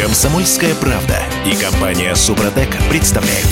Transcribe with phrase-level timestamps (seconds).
[0.00, 3.46] Комсомольская правда и компания Супротек представляют.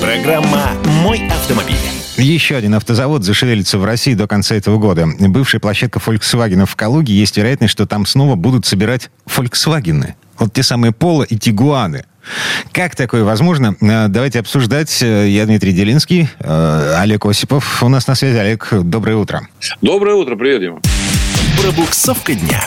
[0.00, 0.70] Программа
[1.02, 1.76] «Мой автомобиль».
[2.16, 5.06] Еще один автозавод зашевелится в России до конца этого года.
[5.18, 7.12] Бывшая площадка Volkswagen в Калуге.
[7.12, 10.14] Есть вероятность, что там снова будут собирать Volkswagen.
[10.38, 12.06] Вот те самые Пола и Тигуаны.
[12.72, 13.76] Как такое возможно?
[13.82, 15.02] Э, давайте обсуждать.
[15.02, 17.82] Э, я Дмитрий Делинский, э, Олег Осипов.
[17.82, 18.38] У нас на связи.
[18.38, 19.46] Олег, доброе утро.
[19.82, 20.80] Доброе утро, привет, Дима.
[21.60, 22.66] Пробуксовка дня.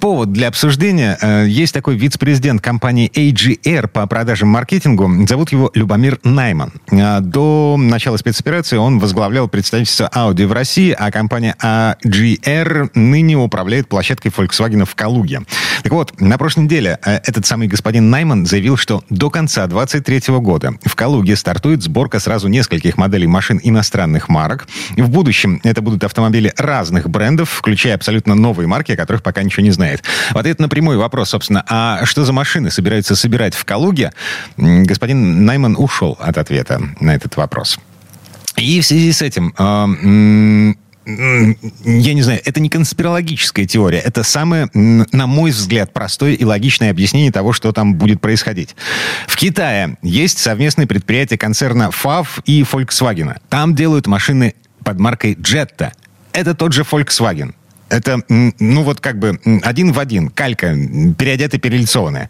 [0.00, 1.16] Повод для обсуждения.
[1.20, 5.10] Э, есть такой вице-президент компании AGR по продажам маркетингу.
[5.26, 6.72] Зовут его Любомир Найман.
[6.90, 13.88] Э, до начала спецоперации он возглавлял представительство Audi в России, а компания AGR ныне управляет
[13.88, 15.42] площадкой Volkswagen в Калуге.
[15.82, 20.34] Так вот, на прошлой неделе э, этот самый господин Найман заявил, что до конца 2023
[20.38, 24.68] года в Калуге стартует сборка сразу нескольких моделей машин иностранных марок.
[24.96, 29.62] В будущем это будут автомобили разных брендов, включая абсолютно новые марки, о которых пока ничего
[29.62, 30.02] не знает.
[30.32, 34.12] В ответ на прямой вопрос, собственно, а что за машины собираются собирать в Калуге,
[34.56, 37.78] господин Найман ушел от ответа на этот вопрос.
[38.56, 40.74] И в связи с этим э,
[41.84, 46.90] я не знаю, это не конспирологическая теория, это самое, на мой взгляд, простое и логичное
[46.90, 48.74] объяснение того, что там будет происходить.
[49.26, 53.36] В Китае есть совместное предприятие концерна FAV и Volkswagen.
[53.48, 55.92] Там делают машины под маркой Jetta.
[56.32, 57.54] Это тот же Volkswagen.
[57.94, 60.74] Это, ну вот как бы один в один, калька,
[61.16, 62.28] переодетая, перелицованная.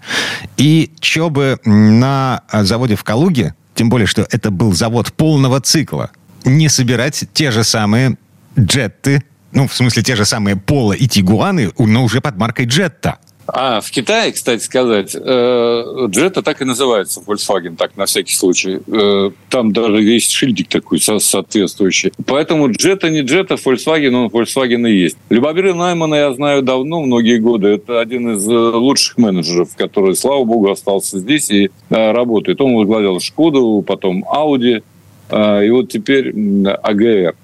[0.59, 6.11] И что бы на заводе в Калуге, тем более, что это был завод полного цикла,
[6.45, 8.19] не собирать те же самые
[8.59, 13.19] джетты, ну, в смысле, те же самые Пола и Тигуаны, но уже под маркой Джетта.
[13.47, 18.81] А в Китае, кстати сказать, э, джета так и называется, Volkswagen, так на всякий случай.
[18.87, 22.13] Э, там даже есть шильдик такой соответствующий.
[22.27, 25.19] Поэтому джета не джета, Volkswagen, он Volkswagen и есть.
[25.29, 27.69] Любомира Наймана я знаю давно, многие годы.
[27.69, 32.61] Это один из э, лучших менеджеров, который, слава богу, остался здесь и работает.
[32.61, 34.83] Он возглавлял Шкоду, потом Audi,
[35.31, 36.35] и вот теперь
[36.83, 37.35] АГР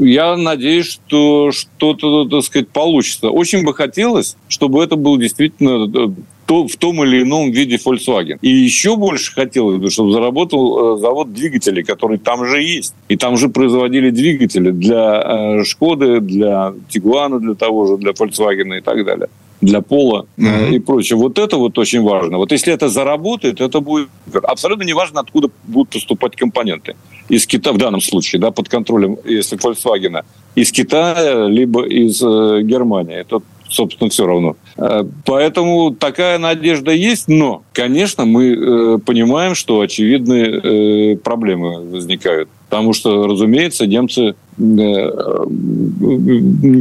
[0.00, 3.30] я надеюсь, что что-то, так сказать, получится.
[3.30, 6.08] Очень бы хотелось, чтобы это был действительно э,
[6.48, 8.38] в том или ином виде Volkswagen.
[8.42, 12.94] И еще больше хотелось бы, чтобы заработал э, завод двигателей, который там же есть.
[13.08, 18.78] И там же производили двигатели для э, Шкоды, для Тигуана, для того же, для Volkswagen
[18.78, 19.28] и так далее
[19.62, 20.74] для пола mm-hmm.
[20.74, 21.16] и прочее.
[21.16, 22.36] Вот это вот очень важно.
[22.36, 24.08] Вот если это заработает, это будет
[24.42, 26.96] абсолютно неважно, откуда будут поступать компоненты.
[27.28, 30.24] Из Китая, в данном случае, да, под контролем, если Volkswagen,
[30.56, 33.14] из Китая, либо из э, Германии.
[33.14, 34.56] Это собственно, все равно.
[34.76, 42.50] Э, поэтому такая надежда есть, но, конечно, мы э, понимаем, что очевидные проблемы возникают.
[42.68, 45.10] Потому что, разумеется, немцы не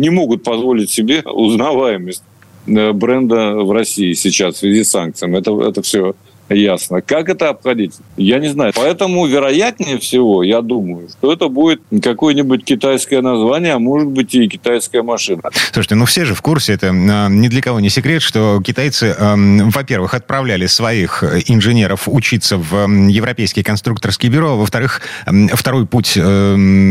[0.10, 2.24] могут позволить себе узнаваемость
[2.66, 5.38] бренда в России сейчас в связи с санкциями.
[5.38, 6.16] Это, это все
[6.54, 7.02] ясно.
[7.02, 7.94] Как это обходить?
[8.18, 8.74] Я не знаю.
[8.76, 14.48] Поэтому, вероятнее всего, я думаю, что это будет какое-нибудь китайское название, а может быть и
[14.48, 15.42] китайская машина.
[15.72, 19.16] Слушайте, ну все же в курсе, это а, ни для кого не секрет, что китайцы,
[19.20, 25.02] во-первых, отправляли своих инженеров учиться в европейские конструкторские бюро, во-вторых,
[25.54, 26.18] второй путь,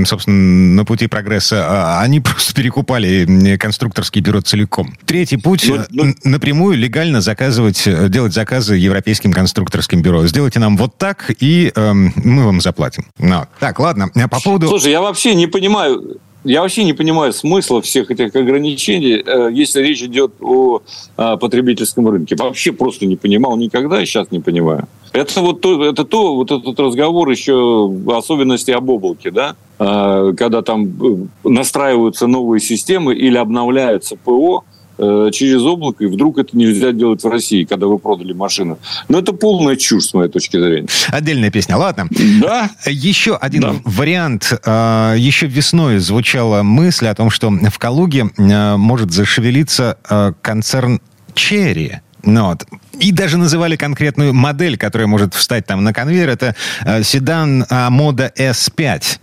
[0.06, 4.94] собственно, на пути прогресса, а, они просто перекупали конструкторские бюро целиком.
[5.04, 6.04] Третий путь, ну, но...
[6.04, 10.26] Ну напрямую легально заказывать, делать заказы европейским конструкторам конструкторским бюро.
[10.26, 13.04] Сделайте нам вот так, и э, мы вам заплатим.
[13.18, 14.08] Ну, так, ладно.
[14.14, 14.68] А по поводу...
[14.68, 19.82] Слушай, я вообще не понимаю, я вообще не понимаю смысла всех этих ограничений, э, если
[19.82, 20.80] речь идет о
[21.16, 22.36] потребительском рынке.
[22.36, 24.86] Вообще просто не понимал никогда и сейчас не понимаю.
[25.12, 30.62] Это вот то, это то, вот этот разговор еще особенности об облаке, да, а, когда
[30.62, 34.64] там э, настраиваются новые системы или обновляются ПО,
[35.02, 38.78] Э, через облако, и вдруг это нельзя делать в России, когда вы продали машину.
[39.08, 40.88] Но это полная чушь, с моей точки зрения.
[41.08, 42.06] Отдельная песня, ладно.
[42.42, 42.68] Да.
[42.84, 43.74] Еще один да.
[43.84, 44.52] вариант.
[44.66, 49.96] А, еще весной звучала мысль о том, что в Калуге а, может зашевелиться
[50.42, 51.00] концерн
[51.34, 52.00] «Черри».
[52.22, 52.66] Ну, вот.
[52.98, 56.28] И даже называли конкретную модель, которая может встать там на конвейер.
[56.28, 56.54] Это
[57.02, 59.18] седан Omoda S5.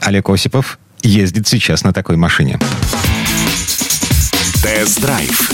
[0.00, 2.58] Олег Осипов ездит сейчас на такой машине.
[4.62, 5.50] Тест-драйв.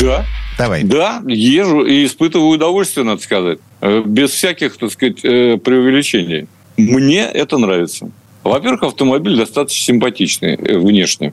[0.00, 0.26] Да.
[0.58, 0.84] Давай.
[0.84, 3.58] Да, езжу и испытываю удовольствие, надо сказать.
[3.80, 6.46] Э, без всяких, так сказать, э, преувеличений.
[6.76, 8.10] Мне это нравится.
[8.44, 11.32] Во-первых, автомобиль достаточно симпатичный э, внешне.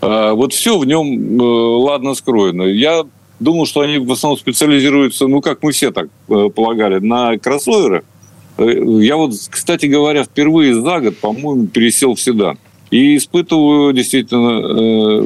[0.00, 2.64] Вот все в нем ладно скроено.
[2.64, 3.04] Я
[3.38, 8.02] думал, что они в основном специализируются, ну, как мы все так полагали, на кроссоверы.
[8.58, 12.58] Я вот, кстати говоря, впервые за год, по-моему, пересел в седан.
[12.92, 15.24] И испытываю действительно э,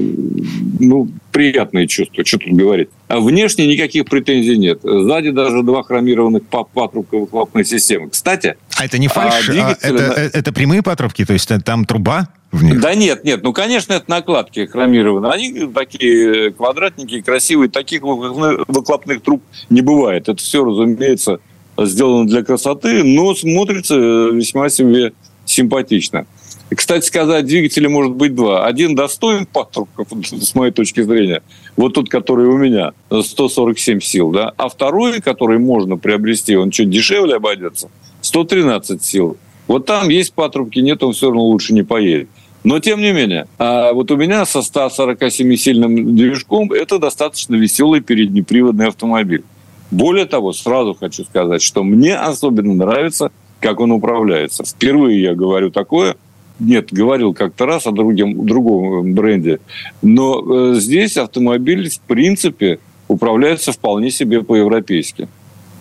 [0.78, 2.88] ну, приятные чувства, что тут говорить.
[3.08, 4.78] А внешне никаких претензий нет.
[4.84, 8.08] Сзади даже два хромированных патрубка выхлопной системы.
[8.10, 8.56] Кстати...
[8.78, 11.24] А это не фальш, а а это, э, это прямые патрубки?
[11.24, 12.80] То есть там труба в них?
[12.80, 13.42] Да нет, нет.
[13.42, 15.32] Ну, конечно, это накладки хромированные.
[15.32, 17.68] Они такие квадратненькие, красивые.
[17.68, 20.28] Таких выхлопных труб не бывает.
[20.28, 21.40] Это все, разумеется,
[21.76, 25.14] сделано для красоты, но смотрится весьма себе
[25.46, 26.26] симпатично.
[26.74, 28.66] Кстати сказать, двигателя может быть два.
[28.66, 31.42] Один достоин патрубков, с моей точки зрения,
[31.76, 36.90] вот тот, который у меня, 147 сил, да, а второй, который можно приобрести, он чуть
[36.90, 37.88] дешевле обойдется,
[38.20, 39.36] 113 сил.
[39.68, 42.28] Вот там есть патрубки, нет, он все равно лучше не поедет.
[42.64, 48.88] Но тем не менее, а вот у меня со 147-сильным движком это достаточно веселый переднеприводный
[48.88, 49.44] автомобиль.
[49.92, 53.30] Более того, сразу хочу сказать, что мне особенно нравится,
[53.60, 54.64] как он управляется.
[54.64, 56.16] Впервые я говорю такое–
[56.58, 59.60] нет, говорил как-то раз о другом, другом бренде.
[60.02, 65.28] Но э, здесь автомобиль, в принципе, управляется вполне себе по-европейски.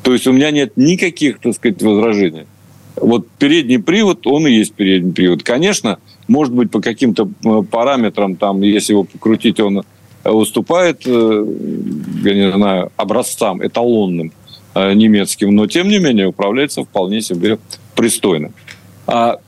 [0.04, 2.46] То есть у меня нет никаких, так сказать, возражений.
[2.98, 5.44] Вот передний привод, он и есть передний привод.
[5.44, 9.84] Конечно, может быть, по каким-то э, параметрам, там, если его покрутить, он
[10.24, 11.46] уступает, э,
[12.24, 14.32] я не знаю, образцам эталонным
[14.76, 17.60] немецким, но, тем не менее, управляется вполне себе
[17.96, 18.52] пристойно.
[19.08, 19.40] А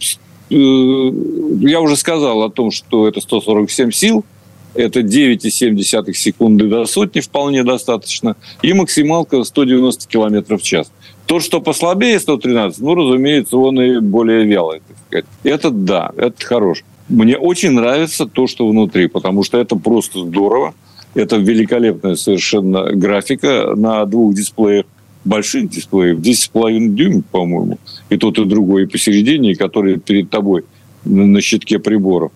[0.49, 4.25] я уже сказал о том, что это 147 сил,
[4.73, 10.91] это 9,7 секунды до сотни вполне достаточно, и максималка 190 км в час.
[11.25, 15.25] То, что послабее 113, ну, разумеется, он и более вялый, так сказать.
[15.43, 16.83] Это да, это хорошо.
[17.09, 20.73] Мне очень нравится то, что внутри, потому что это просто здорово.
[21.15, 24.85] Это великолепная совершенно графика на двух дисплеях
[25.25, 27.79] больших дисплеев, 10,5 дюйм, по-моему,
[28.09, 30.63] и тот, и другой, и посередине, которые перед тобой
[31.05, 32.31] на щитке приборов.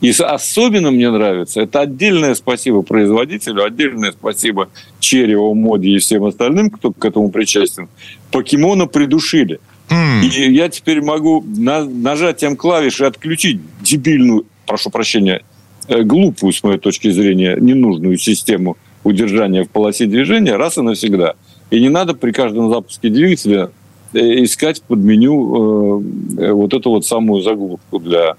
[0.00, 4.68] И особенно мне нравится, это отдельное спасибо производителю, отдельное спасибо
[5.00, 7.88] Черево, Моде и всем остальным, кто к этому причастен.
[8.30, 9.60] Покемона придушили.
[9.88, 10.24] Mm.
[10.24, 15.42] И я теперь могу на, нажатием клавиши отключить дебильную, прошу прощения,
[15.88, 21.34] э, глупую, с моей точки зрения, ненужную систему удержания в полосе движения раз и навсегда–
[21.72, 23.70] и не надо при каждом запуске двигателя
[24.12, 26.02] э, искать под меню
[26.36, 28.34] э, вот эту вот самую заглушку для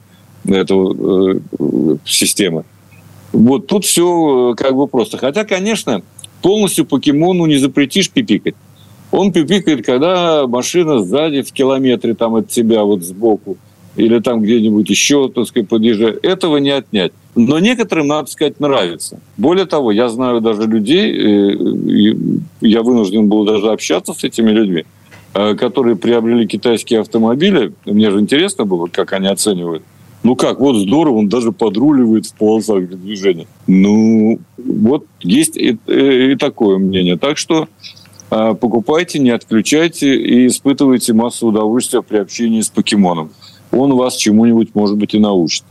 [0.48, 2.64] этого э, системы.
[3.32, 5.18] Вот тут все как бы просто.
[5.18, 6.04] Хотя, конечно,
[6.44, 8.54] полностью покемону не запретишь пипикать.
[9.12, 13.58] Он пипикает, когда машина сзади в километре там от тебя вот сбоку
[13.96, 16.24] или там где-нибудь еще, так сказать, подъезжает.
[16.26, 17.12] Этого не отнять.
[17.36, 19.20] Но некоторым, надо сказать, нравится.
[19.38, 22.16] Более того, я знаю даже людей, э,
[22.62, 24.86] я вынужден был даже общаться с этими людьми,
[25.34, 27.74] э, которые приобрели китайские автомобили.
[27.86, 29.84] Мне же интересно было, как они оценивают.
[30.24, 33.46] Ну как, вот здорово, он даже подруливает в полосах движения.
[33.68, 37.18] Ну, вот есть и, и такое мнение.
[37.18, 37.68] Так что
[38.32, 43.32] э, покупайте, не отключайте и испытывайте массу удовольствия при общении с покемоном
[43.74, 45.64] он вас чему-нибудь, может быть, и научит.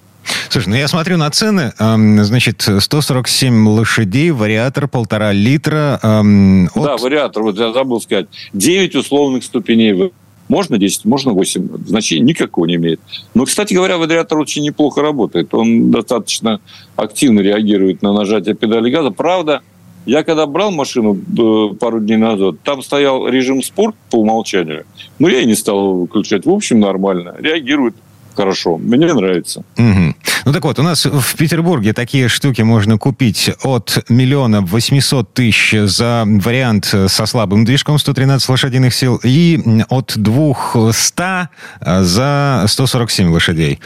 [0.50, 1.72] Слушай, ну я смотрю на цены.
[1.78, 5.94] Значит, 147 лошадей, вариатор полтора литра.
[6.02, 6.82] От...
[6.82, 8.26] Да, вариатор, вот я забыл сказать.
[8.52, 10.12] 9 условных ступеней.
[10.48, 11.86] Можно 10, можно 8.
[11.86, 13.00] Значения никакого не имеет.
[13.34, 15.54] Но, кстати говоря, вариатор очень неплохо работает.
[15.54, 16.60] Он достаточно
[16.94, 19.10] активно реагирует на нажатие педали газа.
[19.10, 19.62] Правда,
[20.06, 24.84] я когда брал машину э, пару дней назад, там стоял режим спорт по умолчанию.
[25.18, 26.46] Но я и не стал выключать.
[26.46, 27.36] В общем, нормально.
[27.38, 27.94] Реагирует
[28.34, 28.78] хорошо.
[28.78, 29.64] Мне нравится.
[29.76, 30.14] Угу.
[30.44, 35.74] Ну так вот, у нас в Петербурге такие штуки можно купить от миллиона восьмисот тысяч
[35.88, 43.80] за вариант со слабым движком 113 лошадиных сил и от двухста за 147 лошадей.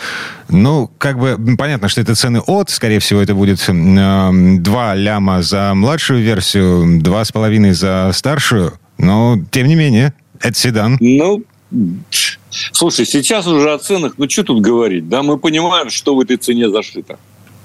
[0.49, 5.43] Ну, как бы понятно, что это цены от, скорее всего, это будет э, 2 ляма
[5.43, 10.97] за младшую версию, два с половиной за старшую, но тем не менее, это седан.
[11.01, 11.43] Ну,
[12.73, 16.37] Слушай, сейчас уже о ценах, ну что тут говорить, да, мы понимаем, что в этой
[16.37, 17.19] цене зашито,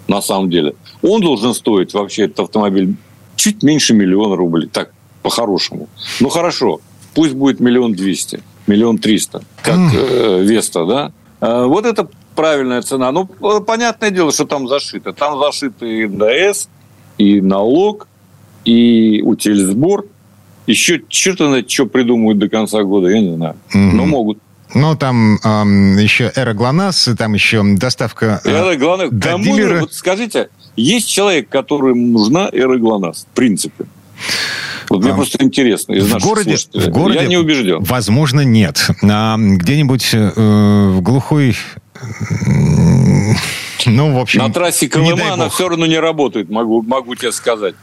[0.07, 0.75] на самом деле.
[1.01, 2.95] Он должен стоить вообще, этот автомобиль,
[3.35, 5.87] чуть меньше миллиона рублей, так, по-хорошему.
[6.19, 6.81] Ну хорошо,
[7.13, 11.11] пусть будет миллион двести, миллион триста, как э, Веста, да.
[11.41, 13.11] Э, вот это правильная цена.
[13.11, 13.25] Ну,
[13.65, 15.13] понятное дело, что там зашито.
[15.13, 16.67] Там зашито и НДС,
[17.17, 18.07] и налог,
[18.63, 20.05] и утильсбор–
[20.67, 23.55] еще черт знает, что придумают до конца года, я не знаю.
[23.73, 23.91] Mm-hmm.
[23.93, 24.39] Но могут.
[24.73, 29.09] Ну, там эм, еще эра ГЛОНАСС, там еще доставка э, эра ГЛОНАСС.
[29.11, 29.79] До Кому, дилера.
[29.81, 33.85] Вот скажите, есть человек, которому нужна эра ГЛОНАСС, в принципе?
[34.89, 35.93] Вот мне а, просто интересно.
[35.93, 37.81] Из в, городе, в городе, я не убежден.
[37.83, 38.89] Возможно, нет.
[39.03, 40.31] А где-нибудь э,
[40.89, 41.55] в глухой
[43.85, 47.75] Ну, в общем, На трассе Колыма она все равно не работает, могу, могу тебе сказать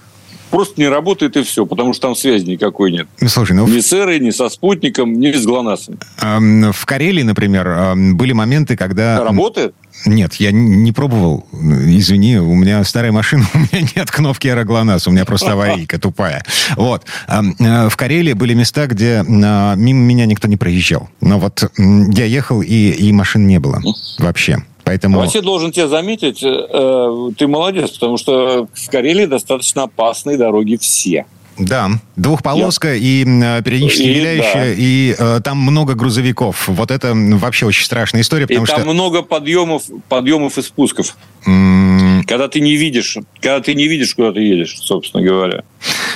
[0.50, 3.09] просто не работает и все, потому что там связи никакой нет.
[3.26, 3.67] Слушай, ну...
[3.67, 5.99] Ни с Эрой, ни со спутником, ни с ГЛОНАССом.
[6.19, 9.23] В Карелии, например, были моменты, когда...
[9.23, 9.75] Работает?
[10.07, 11.47] Нет, я не пробовал.
[11.52, 16.45] Извини, у меня старая машина, у меня нет кнопки аэроглонасс, у меня просто аварийка тупая.
[16.76, 17.05] Вот.
[17.26, 21.09] Э, в Карелии были места, где мимо меня никто не проезжал.
[21.21, 23.83] Но вот я ехал, и, и машин не было
[24.19, 24.62] вообще.
[24.88, 25.18] Поэтому...
[25.18, 31.26] Вообще должен тебя заметить, э, ты молодец, потому что в Карелии достаточно опасные дороги все.
[31.59, 32.95] Да, двухполоска Я...
[32.95, 34.75] и э, периодически и, виляющая, да.
[34.75, 36.68] и э, там много грузовиков.
[36.68, 38.90] Вот это вообще очень страшная история, потому и там что...
[38.90, 41.18] много подъемов, подъемов и спусков.
[41.45, 45.64] Когда ты не видишь, когда ты не видишь, куда ты едешь, собственно говоря.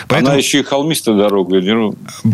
[0.09, 0.31] Поэтому...
[0.31, 1.61] Она еще и холмистая дорога.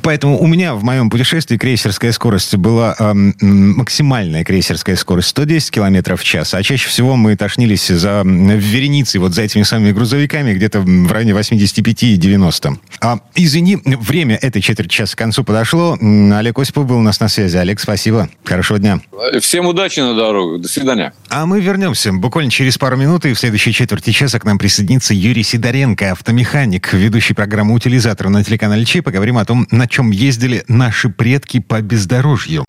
[0.03, 6.17] Поэтому у меня в моем путешествии крейсерская скорость была э, максимальная крейсерская скорость 110 км
[6.17, 10.81] в час, а чаще всего мы тошнились за вереницей, вот за этими самыми грузовиками, где-то
[10.81, 12.79] в районе 85 и 90.
[13.01, 15.99] А, извини, время этой четверти часа к концу подошло.
[16.01, 17.57] Олег Осипов был у нас на связи.
[17.57, 18.29] Олег, спасибо.
[18.45, 19.01] Хорошего дня.
[19.41, 20.59] Всем удачи на дорогу.
[20.59, 21.13] До свидания.
[21.29, 25.15] А мы вернемся буквально через пару минут, и в следующей четверти часа к нам присоединится
[25.15, 29.00] Юрий Сидоренко, автомеханик, ведущий программы «Утилизатор» на телеканале ЧИ.
[29.00, 32.65] Поговорим о том, на чем ездили наши предки по бездорожью.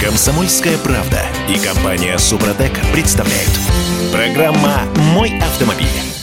[0.00, 3.50] Комсомольская правда и компания «Супротек» представляют.
[4.12, 4.82] Программа
[5.14, 6.13] «Мой автомобиль».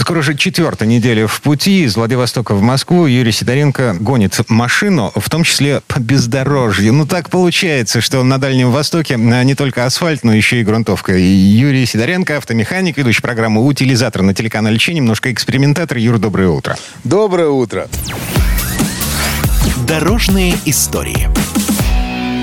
[0.00, 3.06] Скоро уже четвертая неделя в пути из Владивостока в Москву.
[3.06, 6.92] Юрий Сидоренко гонит машину, в том числе по бездорожью.
[6.92, 11.16] Ну, так получается, что на Дальнем Востоке а, не только асфальт, но еще и грунтовка.
[11.16, 15.98] И Юрий Сидоренко, автомеханик, ведущий программы «Утилизатор» на телеканале Че, немножко экспериментатор.
[15.98, 16.76] Юр, доброе утро.
[17.04, 17.88] Доброе утро.
[19.86, 21.28] Дорожные истории.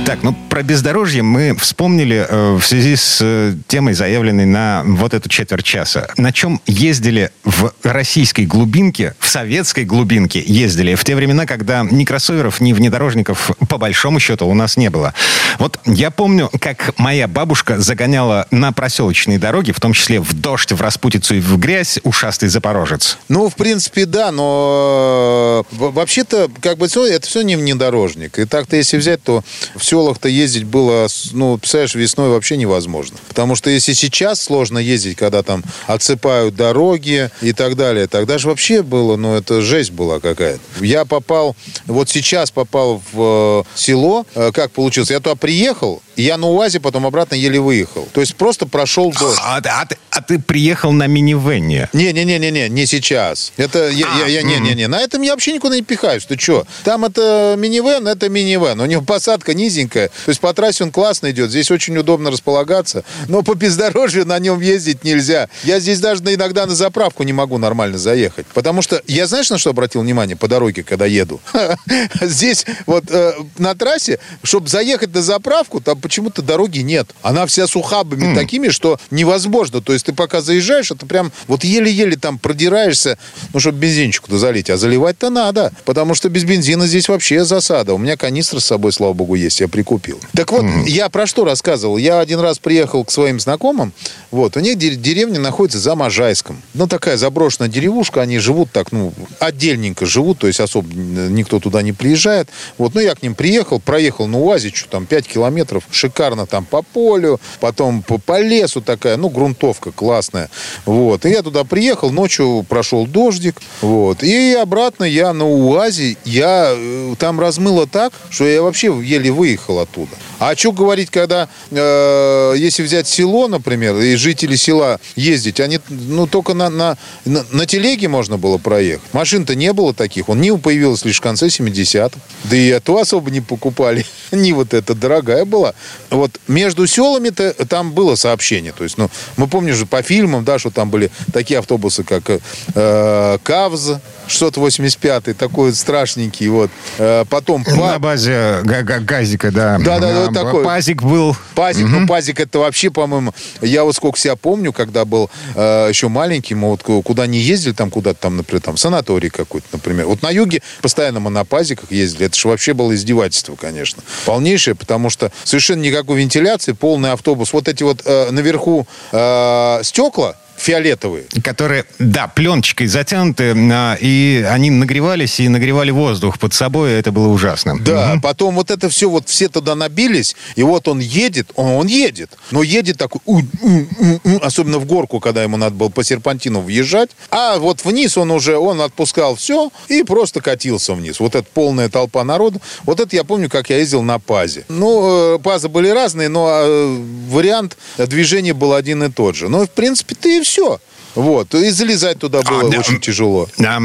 [0.05, 5.15] Так, ну про бездорожье мы вспомнили э, в связи с э, темой, заявленной на вот
[5.15, 6.09] эту четверть часа.
[6.15, 12.05] На чем ездили в российской глубинке, в советской глубинке ездили в те времена, когда ни
[12.05, 15.15] кроссоверов, ни внедорожников по большому счету у нас не было.
[15.57, 20.71] Вот я помню, как моя бабушка загоняла на проселочные дороги, в том числе в дождь,
[20.71, 23.17] в распутицу и в грязь, ушастый запорожец.
[23.27, 28.37] Ну, в принципе, да, но э, вообще-то, как бы, это все не внедорожник.
[28.37, 29.43] И так-то, если взять, то
[29.75, 33.17] все селах-то ездить было, ну, представляешь, весной вообще невозможно.
[33.29, 38.49] Потому что если сейчас сложно ездить, когда там отсыпают дороги и так далее, тогда же
[38.49, 40.59] вообще было, ну, это жесть была какая-то.
[40.81, 46.37] Я попал, вот сейчас попал в э, село, э, как получилось, я туда приехал, я
[46.37, 48.07] на УАЗе потом обратно еле выехал.
[48.13, 49.39] То есть просто прошел дождь.
[49.41, 51.89] А, а, а, а ты приехал на минивене?
[51.93, 53.51] Не-не-не-не, не сейчас.
[53.57, 54.87] Это я, а, я, я не-не-не.
[54.87, 56.25] На этом я вообще никуда не пихаюсь.
[56.25, 56.65] Ты что?
[56.83, 58.79] Там это минивэн, это минивэн.
[58.79, 60.07] У него посадка низенькая.
[60.07, 61.49] То есть по трассе он классно идет.
[61.49, 63.03] Здесь очень удобно располагаться.
[63.27, 65.49] Но по бездорожью на нем ездить нельзя.
[65.63, 68.45] Я здесь даже иногда на заправку не могу нормально заехать.
[68.53, 71.41] Потому что я знаешь, на что обратил внимание по дороге, когда еду?
[72.21, 77.09] Здесь вот э, на трассе, чтобы заехать на заправку, там почему-то дороги нет.
[77.23, 78.35] Она вся с ухабами mm.
[78.35, 79.81] такими, что невозможно.
[79.81, 83.17] То есть ты пока заезжаешь, это прям вот еле-еле там продираешься,
[83.53, 84.69] ну, чтобы бензинчику-то залить.
[84.69, 87.95] А заливать-то надо, потому что без бензина здесь вообще засада.
[87.95, 90.19] У меня канистра с собой, слава богу, есть, я прикупил.
[90.33, 90.87] Так вот, mm.
[90.87, 91.97] я про что рассказывал?
[91.97, 93.91] Я один раз приехал к своим знакомым,
[94.29, 96.61] вот, у них деревня находится за Можайском.
[96.75, 101.81] Ну, такая заброшенная деревушка, они живут так, ну, отдельненько живут, то есть особо никто туда
[101.81, 102.49] не приезжает.
[102.77, 106.65] Вот, ну, я к ним приехал, проехал на УАЗе, что там, 5 километров, шикарно там
[106.65, 110.49] по полю, потом по, по лесу такая, ну, грунтовка классная.
[110.85, 111.25] Вот.
[111.25, 114.23] И я туда приехал, ночью прошел дождик, вот.
[114.23, 119.79] И обратно я на УАЗе, я э, там размыло так, что я вообще еле выехал
[119.79, 120.11] оттуда.
[120.39, 126.27] А что говорить, когда, э, если взять село, например, и жители села ездить, они, ну,
[126.27, 129.13] только на, на, на, на телеге можно было проехать.
[129.13, 130.29] Машин-то не было таких.
[130.29, 132.19] Он Нива появилась лишь в конце 70-х.
[132.45, 134.05] Да и эту особо не покупали.
[134.31, 135.73] Нива-то эта дорогая была
[136.15, 138.71] вот между селами-то там было сообщение.
[138.71, 142.23] То есть, ну, мы помним же по фильмам, да, что там были такие автобусы, как
[142.29, 143.93] э, Кавз,
[144.27, 146.71] 685 такой вот страшненький, вот.
[146.97, 147.63] Э, потом...
[147.67, 149.77] На базе газика, да.
[149.79, 150.63] Да, да, да, вот такой.
[150.63, 151.35] Пазик был.
[151.55, 151.99] Пазик, угу.
[151.99, 156.55] ну, Пазик это вообще, по-моему, я вот сколько себя помню, когда был э, еще маленький,
[156.55, 160.05] мы вот куда не ездили, там куда-то там, например, там санаторий какой-то, например.
[160.07, 162.25] Вот на юге постоянно мы на Пазиках ездили.
[162.25, 164.03] Это же вообще было издевательство, конечно.
[164.25, 167.53] Полнейшее, потому что совершенно никакой вентиляции, полный автобус.
[167.53, 171.25] Вот эти вот э, наверху э, стекла, фиолетовые.
[171.43, 177.27] Которые, да, пленочкой затянуты, а, и они нагревались и нагревали воздух под собой, это было
[177.27, 177.79] ужасно.
[177.79, 178.21] Да, угу.
[178.21, 182.31] потом вот это все, вот все туда набились, и вот он едет, он, он едет,
[182.49, 183.85] но едет такой, у, у,
[184.23, 188.31] у, особенно в горку, когда ему надо было по серпантину въезжать, а вот вниз он
[188.31, 191.19] уже, он отпускал все и просто катился вниз.
[191.19, 192.59] Вот эта полная толпа народа.
[192.83, 194.65] Вот это я помню, как я ездил на ПАЗе.
[194.69, 196.97] Ну, э, ПАЗы были разные, но э,
[197.29, 199.47] вариант движения был один и тот же.
[199.47, 200.79] Ну, в принципе, ты и все.
[201.15, 201.53] Вот.
[201.55, 203.47] И залезать туда было а, очень тяжело.
[203.57, 203.81] Да,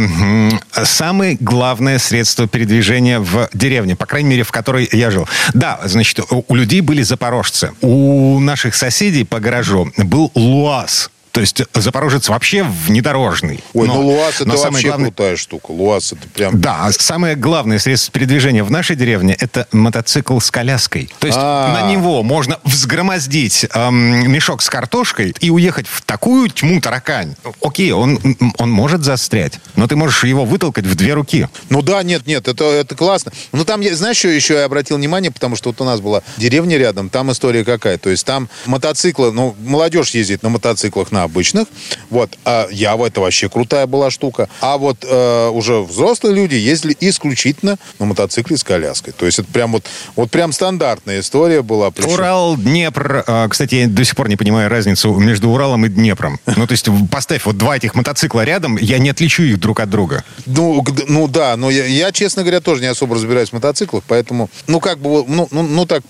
[0.85, 5.29] самое главное средство передвижения в деревне, по крайней мере, в которой я жил.
[5.55, 7.73] Да, значит, у людей были запорожцы.
[7.83, 11.11] У наших соседей по гаражу был ЛуАЗ.
[11.33, 13.63] То есть Запорожец вообще внедорожный.
[13.73, 15.11] Ой, но, ну ЛуАЗ это вообще главное...
[15.11, 15.71] крутая штука.
[15.71, 16.61] ЛуАЗ это прям...
[16.61, 21.11] Да, самое главное средство передвижения в нашей деревне это мотоцикл с коляской.
[21.21, 21.73] То есть А-а-а.
[21.73, 27.37] на него можно взгромоздить эм, мешок с картошкой и уехать в такую тьму таракань.
[27.63, 28.19] Окей, он,
[28.59, 31.49] он может застрять, но ты можешь его вытолкать в две руки.
[31.69, 33.33] Ну да, нет, нет, это, это классно.
[33.53, 36.77] Ну там, знаешь, что еще я обратил внимание, потому что вот у нас была деревня
[36.77, 37.99] рядом, там история какая.
[37.99, 41.69] То есть там мотоциклы, ну, молодежь ездит на мотоциклах на на обычных.
[42.09, 42.39] Вот.
[42.45, 44.49] А Ява это вообще крутая была штука.
[44.61, 49.13] А вот э, уже взрослые люди ездили исключительно на мотоцикле с коляской.
[49.13, 49.85] То есть это прям вот,
[50.17, 51.91] вот прям стандартная история была.
[51.91, 52.13] Причем...
[52.13, 53.25] Урал, Днепр.
[53.27, 56.39] А, кстати, я до сих пор не понимаю разницу между Уралом и Днепром.
[56.61, 59.89] Ну, то есть поставь вот два этих мотоцикла рядом, я не отличу их друг от
[59.89, 60.25] друга.
[60.45, 64.51] Ну, ну да, но я, я, честно говоря, тоже не особо разбираюсь в мотоциклах, поэтому,
[64.67, 66.03] ну, как бы, ну, ну, ну так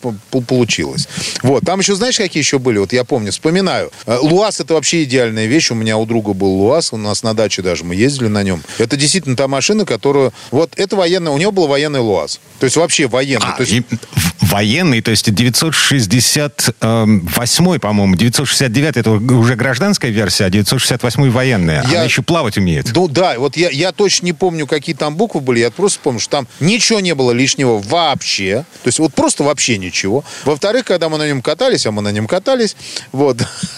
[0.48, 1.08] получилось.
[1.42, 1.64] Вот.
[1.64, 2.78] Там еще, знаешь, какие еще были?
[2.78, 3.92] Вот я помню, вспоминаю.
[4.06, 5.70] Э, Луаз это вообще идеальная вещь.
[5.70, 8.62] У меня у друга был ЛуАЗ, у нас на даче даже мы ездили на нем.
[8.78, 10.32] Это действительно та машина, которую...
[10.50, 11.32] Вот это военная...
[11.32, 12.40] У него был военный ЛуАЗ.
[12.58, 13.46] То есть вообще военный.
[13.46, 13.84] А, то есть...
[14.50, 21.84] Военный, то есть 968, по-моему, 969 это уже гражданская версия, а 968 военная.
[21.88, 21.98] Я...
[21.98, 22.90] Она еще плавать умеет.
[22.92, 26.18] Ну да, вот я, я точно не помню, какие там буквы были, я просто помню,
[26.18, 28.64] что там ничего не было лишнего вообще.
[28.82, 30.24] То есть вот просто вообще ничего.
[30.44, 32.74] Во-вторых, когда мы на нем катались, а мы на нем катались,
[33.12, 33.36] вот,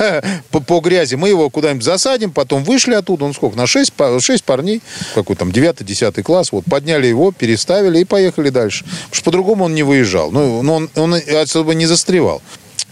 [0.50, 4.44] по, по грязи мы его куда-нибудь засадим, потом вышли оттуда, он сколько, на 6, 6
[4.44, 4.80] парней,
[5.14, 8.84] какой там 9-10 класс, вот, подняли его, переставили и поехали дальше.
[8.84, 12.42] Потому что по-другому он не выезжал, ну, он, он особо не застревал.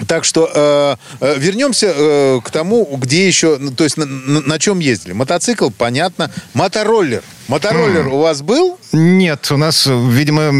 [0.07, 4.40] Так что э, э, вернемся э, к тому, где еще, ну, то есть на, на,
[4.40, 5.12] на чем ездили.
[5.12, 7.23] Мотоцикл, понятно, мотороллер.
[7.49, 8.79] Мотороллер у вас был?
[8.93, 10.51] Нет, у нас, видимо,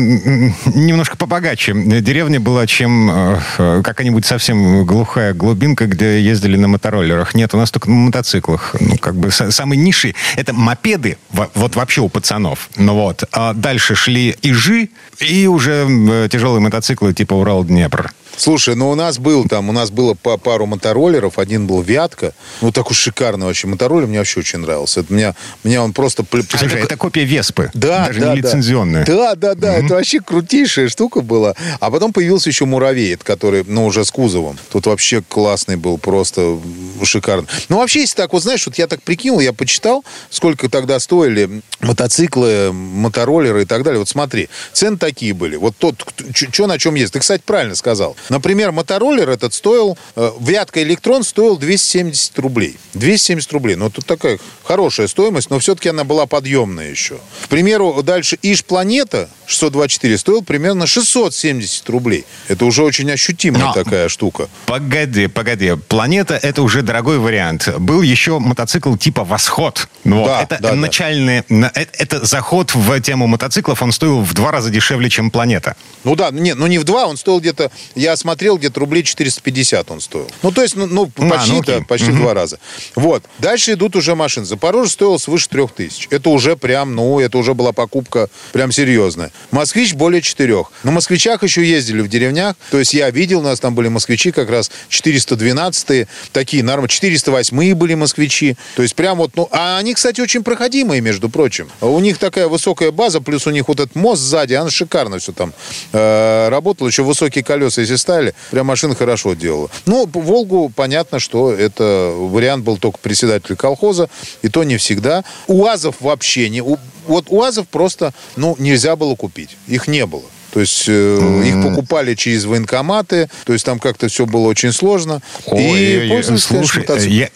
[0.75, 1.73] немножко побогаче.
[1.75, 7.35] Деревня была, чем э, какая-нибудь совсем глухая глубинка, где ездили на мотороллерах.
[7.35, 8.75] Нет, у нас только на мотоциклах.
[8.81, 10.17] Ну, как бы самый низший.
[10.37, 12.69] Это мопеды, вот вообще у пацанов.
[12.77, 13.25] Ну вот.
[13.33, 18.11] А дальше шли ижи и уже э, тяжелые мотоциклы типа Урал-Днепр.
[18.41, 22.33] Слушай, ну у нас был там, у нас было по пару мотороллеров, один был Вятка,
[22.63, 25.01] ну такой шикарный вообще мотороллер, мне вообще очень нравился.
[25.01, 26.25] Это меня, меня он просто...
[26.49, 29.05] Слушай, это копия Веспы, да, даже да, не лицензионная.
[29.05, 29.85] Да, да, да, mm-hmm.
[29.85, 31.55] это вообще крутейшая штука была.
[31.81, 34.59] А потом появился еще Муравей, который, ну уже с кузовом.
[34.73, 36.59] Тут вообще классный был, просто
[37.05, 37.47] шикарный.
[37.69, 41.61] Ну вообще, если так, вот знаешь, вот я так прикинул, я почитал, сколько тогда стоили
[41.81, 43.99] мотоциклы, мотороллеры и так далее.
[43.99, 45.57] Вот смотри, цены такие были.
[45.57, 47.13] Вот тот, что на чем есть.
[47.13, 48.17] Ты, кстати, правильно сказал.
[48.31, 52.79] Например, мотороллер этот стоил, э, Вятка Электрон стоил 270 рублей.
[52.95, 53.77] 270 рублей.
[53.77, 57.17] Ну, тут такая хорошая стоимость, но все-таки она была подъемная еще.
[57.45, 62.25] К примеру, дальше Иж Планета 624 стоил примерно 670 рублей.
[62.49, 64.49] Это уже очень ощутимая но, такая штука.
[64.67, 65.75] Погоди, погоди.
[65.89, 67.69] Планета это уже дорогой вариант.
[67.79, 69.89] Был еще мотоцикл типа Восход.
[70.05, 71.71] Ну, да, это да, начальный, да.
[71.75, 75.75] Это, это заход в тему мотоциклов, он стоил в два раза дешевле, чем Планета.
[76.05, 79.91] Ну да, нет, ну не в два, он стоил где-то, я смотрел, где-то рублей 450
[79.91, 80.29] он стоил.
[80.43, 82.19] Ну, то есть, ну, ну почти, а, ну, да, почти угу.
[82.19, 82.59] в два раза.
[82.95, 83.25] Вот.
[83.39, 84.47] Дальше идут уже машины.
[84.47, 86.09] Запорожье стоил свыше 3000.
[86.11, 89.33] Это уже прям, ну, это уже была покупка прям серьезная.
[89.51, 90.65] Москвич более 4.
[90.85, 92.57] На москвичах еще ездили в деревнях.
[92.71, 97.75] То есть я видел, у нас там были москвичи как раз 412 такие, нормы, 408
[97.75, 98.57] были москвичи.
[98.77, 101.69] То есть прям вот, ну, а они, кстати, очень проходимые, между прочим.
[101.81, 105.33] У них такая высокая база, плюс у них вот этот мост сзади, она шикарно все
[105.33, 105.53] там
[105.93, 106.89] э, работала.
[106.89, 109.71] Еще высокие колеса, если ставили, прям машина хорошо делала.
[109.87, 114.11] Ну, Волгу, понятно, что это вариант был только председателя колхоза,
[114.43, 115.25] и то не всегда.
[115.47, 116.61] УАЗов вообще не...
[116.61, 119.57] Вот УАЗов просто, ну, нельзя было купить.
[119.69, 120.25] Их не было.
[120.53, 121.49] То есть mm.
[121.49, 125.23] их покупали через военкоматы, то есть там как-то все было очень сложно.
[125.47, 127.29] Ой, и пользовались, слушай, конечно, я,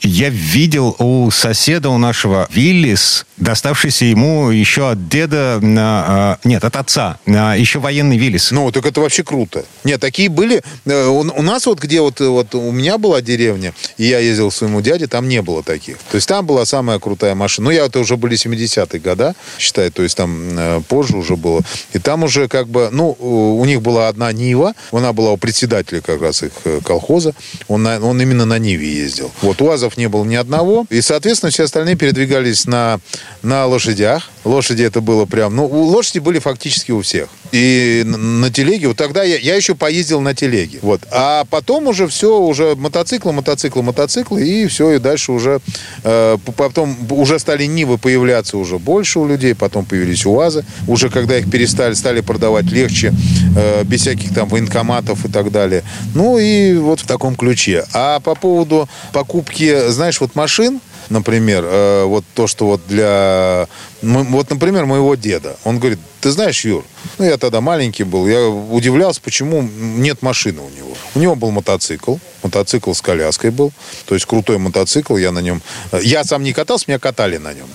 [0.00, 6.76] я видел у соседа у нашего Виллис, доставшийся ему еще от деда, а, нет, от
[6.76, 8.50] отца, еще военный Виллис.
[8.50, 9.64] Ну, так это вообще круто.
[9.84, 10.62] Нет, такие были.
[10.84, 14.50] Э, у, у нас вот где вот, вот у меня была деревня, и я ездил
[14.50, 15.98] к своему дяде, там не было таких.
[16.10, 17.66] То есть там была самая крутая машина.
[17.66, 21.60] Ну, я это уже были 70-е года, считай, то есть там э, позже уже было.
[21.92, 26.00] И там уже как бы, ну, у них была одна Нива, она была у председателя
[26.00, 27.34] как раз их э, колхоза,
[27.68, 29.30] он, на, он именно на Ниве ездил.
[29.42, 33.00] Вот УАЗов не было ни одного, и, соответственно, все остальные передвигались на,
[33.42, 34.30] на лошадях.
[34.44, 37.28] Лошади это было прям, ну, лошади были фактически у всех.
[37.52, 40.78] И на телеге, вот тогда я, я еще поездил на телеге.
[40.82, 41.02] Вот.
[41.10, 45.60] А потом уже все, уже мотоциклы, мотоциклы, мотоциклы, и все, и дальше уже,
[46.02, 50.64] э, потом уже стали Нивы появляться уже больше у людей, потом появились УАЗы.
[50.88, 53.14] Уже когда их перестали, стали продавать легче,
[53.56, 55.82] э, без всяких там военкоматов и так далее.
[56.14, 57.84] Ну и вот в таком ключе.
[57.92, 63.68] А по поводу покупки, знаешь, вот машин, например, э, вот то, что вот для...
[64.02, 65.56] Вот, например, моего деда.
[65.64, 66.84] Он говорит, ты знаешь, Юр,
[67.18, 70.96] ну, я тогда маленький был, я удивлялся, почему нет машины у него.
[71.14, 73.72] У него был мотоцикл, мотоцикл с коляской был,
[74.06, 75.62] то есть крутой мотоцикл, я на нем...
[76.00, 77.68] Я сам не катался, меня катали на нем.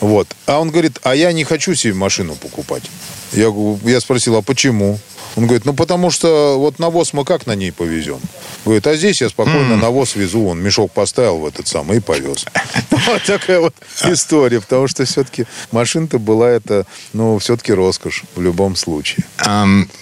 [0.00, 0.28] Вот.
[0.46, 2.82] А он говорит, а я не хочу себе машину покупать.
[3.32, 3.52] Я,
[3.84, 4.98] я спросил, а почему?
[5.40, 8.20] Он говорит, ну потому что вот навоз мы как на ней повезем?
[8.66, 9.80] Говорит, а здесь я спокойно mm.
[9.80, 12.44] навоз везу, он мешок поставил в этот самый и повез.
[13.06, 13.74] Вот такая вот
[14.04, 19.24] история, потому что все-таки машина-то была это, ну, все-таки роскошь в любом случае.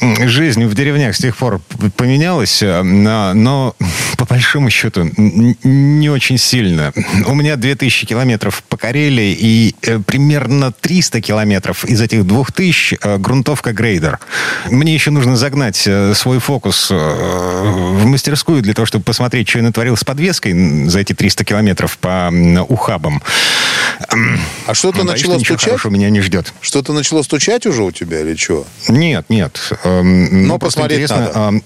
[0.01, 1.61] Жизнь в деревнях с тех пор
[1.97, 3.77] поменялась, э, но
[4.17, 6.93] по большому счету не очень сильно.
[7.27, 13.19] У меня 2000 километров по Карелии и э, примерно 300 километров из этих 2000 э,
[13.19, 14.19] грунтовка грейдер.
[14.71, 19.59] Мне еще нужно загнать э, свой фокус э, в мастерскую для того, чтобы посмотреть, что
[19.59, 22.33] я натворил с подвеской за эти 300 километров по
[22.69, 23.23] ухабам.
[24.67, 25.85] А что-то ну, начало что стучать?
[25.87, 26.53] меня не ждет.
[26.61, 28.67] Что-то начало стучать уже у тебя или что?
[28.89, 29.73] Нет, нет.
[29.85, 31.61] Эм, Но посмотреть надо.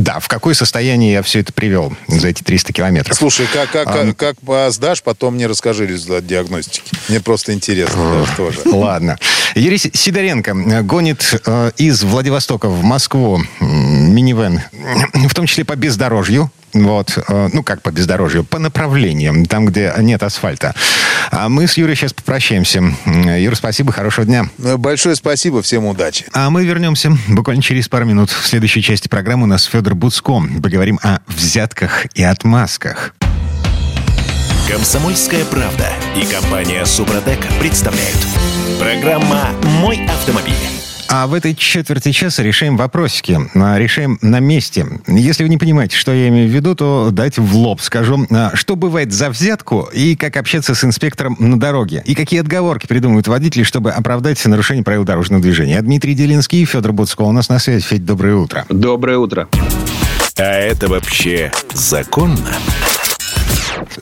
[0.00, 3.14] Да, в какое состояние я все это привел за эти 300 километров.
[3.14, 4.36] Слушай, как, как, а, как
[4.72, 6.90] сдашь, потом мне расскажи результат диагностики.
[7.08, 8.60] Мне просто интересно даже тоже.
[8.74, 9.18] Ладно.
[9.54, 14.62] Юрий Сидоренко гонит э, из Владивостока в Москву минивэн,
[15.28, 16.50] в том числе по бездорожью.
[16.72, 20.74] Вот, э, ну как по бездорожью, по направлениям, там, где нет асфальта.
[21.30, 22.82] А мы с Юрой сейчас попрощаемся.
[23.06, 24.48] Юр, спасибо, хорошего дня.
[24.58, 26.26] Большое спасибо, всем удачи.
[26.32, 28.30] А мы вернемся буквально через пару минут.
[28.30, 30.42] В следующей части программы у нас Федор Буцко.
[30.62, 33.14] Поговорим о взятках и отмазках.
[34.68, 38.18] Комсомольская правда и компания Супротек представляют.
[38.78, 39.48] Программа
[39.80, 40.79] «Мой автомобиль».
[41.12, 43.36] А в этой четверти часа решаем вопросики.
[43.54, 44.86] А, решаем на месте.
[45.08, 48.52] Если вы не понимаете, что я имею в виду, то дайте в лоб скажу, а,
[48.54, 52.04] что бывает за взятку и как общаться с инспектором на дороге.
[52.06, 55.82] И какие отговорки придумывают водители, чтобы оправдать нарушение правил дорожного движения.
[55.82, 57.84] Дмитрий Делинский и Федор Буцко у нас на связи.
[57.84, 58.64] Федь, доброе утро.
[58.68, 59.48] Доброе утро.
[60.38, 62.54] А это вообще законно?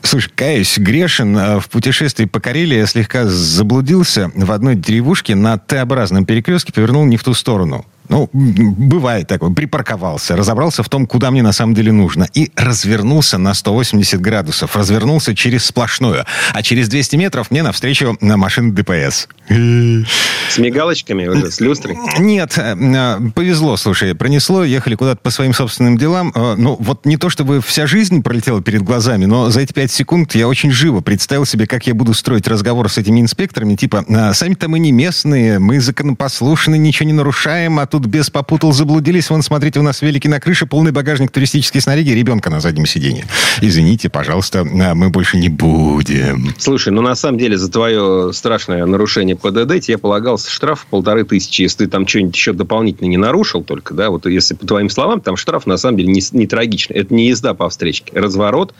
[0.03, 1.37] Слушай, каюсь, грешен.
[1.37, 7.05] А, в путешествии по Карелии я слегка заблудился в одной деревушке на Т-образном перекрестке, повернул
[7.05, 7.87] не в ту сторону.
[8.09, 9.51] Ну, бывает такое.
[9.51, 12.27] Припарковался, разобрался в том, куда мне на самом деле нужно.
[12.35, 14.77] И развернулся на 180 градусов.
[14.77, 16.25] Развернулся через сплошную.
[16.53, 19.29] А через 200 метров мне навстречу на машина ДПС.
[19.49, 21.99] С мигалочками с люстрой?
[22.18, 24.14] Нет, э, э, повезло, слушай.
[24.14, 26.33] Пронесло, ехали куда-то по своим собственным делам.
[26.35, 29.90] Э, ну, вот не то, чтобы вся жизнь пролетела перед глазами, но за эти 5
[29.90, 33.77] секунд я очень живо представил себе, как я буду строить разговор с этими инспекторами.
[33.77, 38.73] Типа, сами-то мы не местные, мы законопослушны, ничего не нарушаем, а тут тут без попутал,
[38.73, 39.29] заблудились.
[39.31, 43.27] Вон, смотрите, у нас великий на крыше, полный багажник туристической снаряги, ребенка на заднем сиденье.
[43.61, 46.55] Извините, пожалуйста, а, мы больше не будем.
[46.59, 51.63] Слушай, ну на самом деле за твое страшное нарушение ПДД тебе полагался штраф полторы тысячи,
[51.63, 55.21] если ты там что-нибудь еще дополнительно не нарушил только, да, вот если по твоим словам,
[55.21, 56.97] там штраф на самом деле не, не трагичный.
[56.97, 58.13] Это не езда по встречке.
[58.15, 58.75] Разворот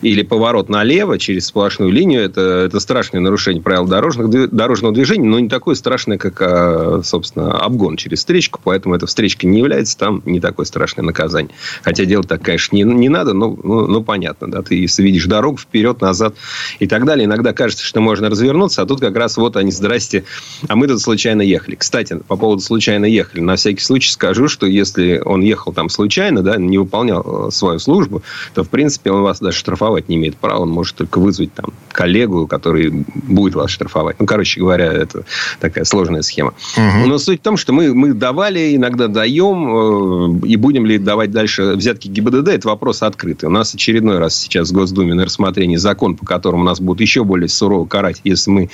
[0.00, 5.38] или поворот налево через сплошную линию, это, это страшное нарушение правил дорожных, дорожного движения, но
[5.38, 9.96] не такое страшное, как, а, собственно, обгон через встречку встречку, поэтому эта встречка не является
[9.98, 11.54] там не такое страшное наказание.
[11.82, 15.58] Хотя делать так, конечно, не, не надо, но ну, ну, понятно, да, ты видишь дорогу
[15.58, 16.34] вперед, назад
[16.80, 20.24] и так далее, иногда кажется, что можно развернуться, а тут как раз вот они, здрасте,
[20.68, 21.74] а мы куда-то случайно ехали.
[21.74, 23.40] Кстати, по поводу случайно ехали.
[23.40, 27.78] На всякий случай скажу, что если он ехал там случайно, да, не выполнял э, свою
[27.78, 28.22] службу,
[28.54, 30.60] то, в принципе, он вас даже штрафовать не имеет права.
[30.60, 34.20] Он может только вызвать там коллегу, который будет вас штрафовать.
[34.20, 35.24] Ну, короче говоря, это
[35.60, 36.54] такая сложная схема.
[36.76, 37.08] Угу.
[37.08, 41.30] Но суть в том, что мы, мы давали, иногда даем, э, и будем ли давать
[41.30, 43.48] дальше взятки ГИБДД, это вопрос открытый.
[43.48, 47.24] У нас очередной раз сейчас в Госдуме на рассмотрении закон, по которому нас будут еще
[47.24, 48.70] более сурово карать, если мы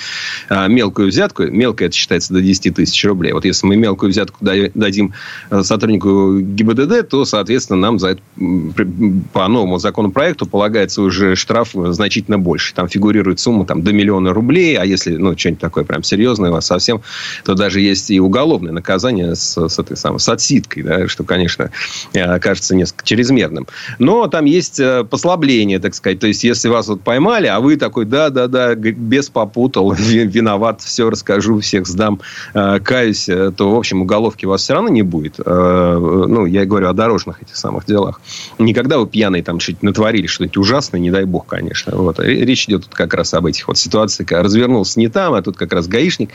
[0.48, 4.38] а, мелкую взятку, мелкая это считается до 10 тысяч рублей, вот если мы мелкую взятку
[4.40, 5.12] дадим
[5.50, 8.22] э, сотруднику ГИБДД, то, соответственно, нам за это
[9.32, 12.74] по новому законопроекту полагается уже штраф значительно больше.
[12.74, 16.54] Там фигурирует сумма там, до миллиона рублей, а если ну, что-нибудь такое прям серьезное у
[16.54, 17.02] вас совсем,
[17.44, 21.70] то даже есть и уголовное наказание с, с этой самой, с отсидкой, да, что, конечно,
[22.12, 23.66] э, кажется несколько чрезмерным.
[23.98, 26.20] Но там есть э, послабление, так сказать.
[26.20, 31.60] То есть, если вас вот поймали, а вы такой, да-да-да, без попутал, виноват, все расскажу,
[31.60, 32.20] всех сдам,
[32.54, 35.38] э, каюсь, то, в общем, уголовки у вас все равно не будет.
[35.38, 38.20] Ну, я говорю о дорожных этих самых делах.
[38.58, 41.96] Никогда вы пьяные там что-нибудь натворили, что-нибудь ужасное, не дай бог, конечно.
[41.96, 42.18] Вот.
[42.20, 45.86] Речь идет как раз об этих вот ситуациях, развернулся не там, а тут как раз
[45.88, 46.30] гаишник.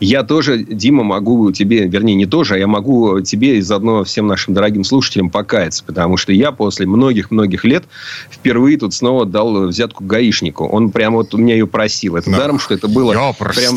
[0.00, 4.26] Я тоже, Дима, могу тебе, вернее, не тоже, а я могу тебе и заодно всем
[4.26, 7.84] нашим дорогим слушателям покаяться, потому что я после многих-многих лет
[8.30, 10.66] впервые тут снова дал взятку гаишнику.
[10.66, 12.16] Он прямо вот у меня ее просил.
[12.16, 12.38] Это да.
[12.38, 13.58] даром, что это было Ёпрост.
[13.58, 13.76] прям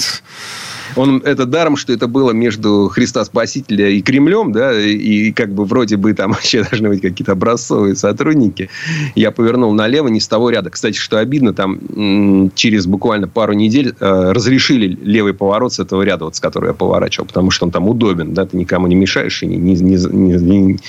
[0.95, 5.65] он, это даром, что это было между Христа Спасителя и Кремлем, да, и как бы
[5.65, 8.69] вроде бы там вообще должны быть какие-то образцовые сотрудники.
[9.15, 10.69] Я повернул налево, не с того ряда.
[10.69, 16.25] Кстати, что обидно, там через буквально пару недель э, разрешили левый поворот с этого ряда,
[16.25, 19.43] вот с которого я поворачивал, потому что он там удобен, да, ты никому не мешаешь,
[19.43, 20.79] и не, не, не, не,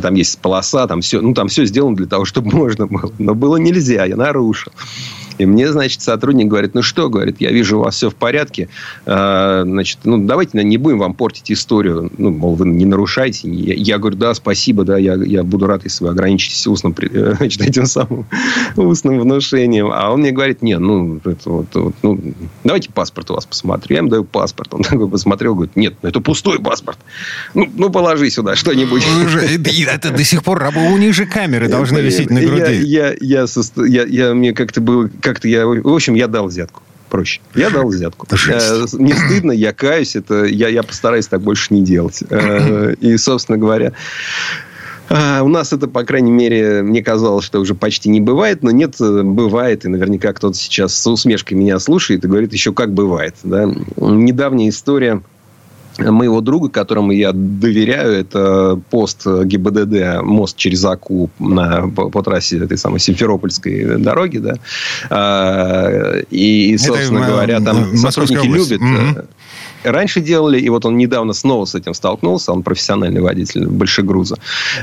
[0.00, 3.12] там есть полоса, там все, ну, там все сделано для того, чтобы можно было.
[3.18, 4.72] Но было нельзя, я нарушил.
[5.38, 8.68] И мне, значит, сотрудник говорит, ну что, говорит, я вижу, у вас все в порядке.
[9.06, 12.10] А, значит, ну давайте не будем вам портить историю.
[12.18, 13.48] Ну, мол, вы не нарушайте.
[13.50, 16.94] Я, говорю, да, спасибо, да, я, я буду рад, если вы ограничитесь устным,
[17.36, 18.26] значит, этим самым
[18.76, 19.90] устным внушением.
[19.92, 22.20] А он мне говорит, нет, ну, это вот, вот, ну,
[22.62, 23.94] давайте паспорт у вас посмотрю.
[23.94, 24.72] Я ему даю паспорт.
[24.74, 26.98] Он такой посмотрел, говорит, нет, это пустой паспорт.
[27.54, 29.02] Ну, ну положи сюда что-нибудь.
[29.94, 32.82] Это до сих пор у них же камеры должны висеть на груди.
[32.84, 35.66] Я, я, я, я, мне как-то было как-то я...
[35.66, 37.40] В общем, я дал взятку проще.
[37.54, 38.26] Я дал взятку.
[38.32, 40.16] Э, не стыдно, я каюсь.
[40.16, 42.24] Это, я, я постараюсь так больше не делать.
[42.28, 43.92] Э, и, собственно говоря,
[45.08, 48.72] э, у нас это, по крайней мере, мне казалось, что уже почти не бывает, но
[48.72, 53.36] нет, бывает, и наверняка кто-то сейчас с усмешкой меня слушает и говорит еще как бывает.
[53.44, 53.72] Да?
[53.96, 55.22] Недавняя история
[55.98, 62.58] моего друга, которому я доверяю, это пост ГИБДД, мост через Аку на, по, по трассе
[62.58, 64.54] этой самой Симферопольской дороги, да.
[65.10, 68.80] А, и, собственно это, говоря, там сотрудники любят...
[68.80, 69.26] Угу
[69.84, 74.36] раньше делали, и вот он недавно снова с этим столкнулся, он профессиональный водитель большегруза,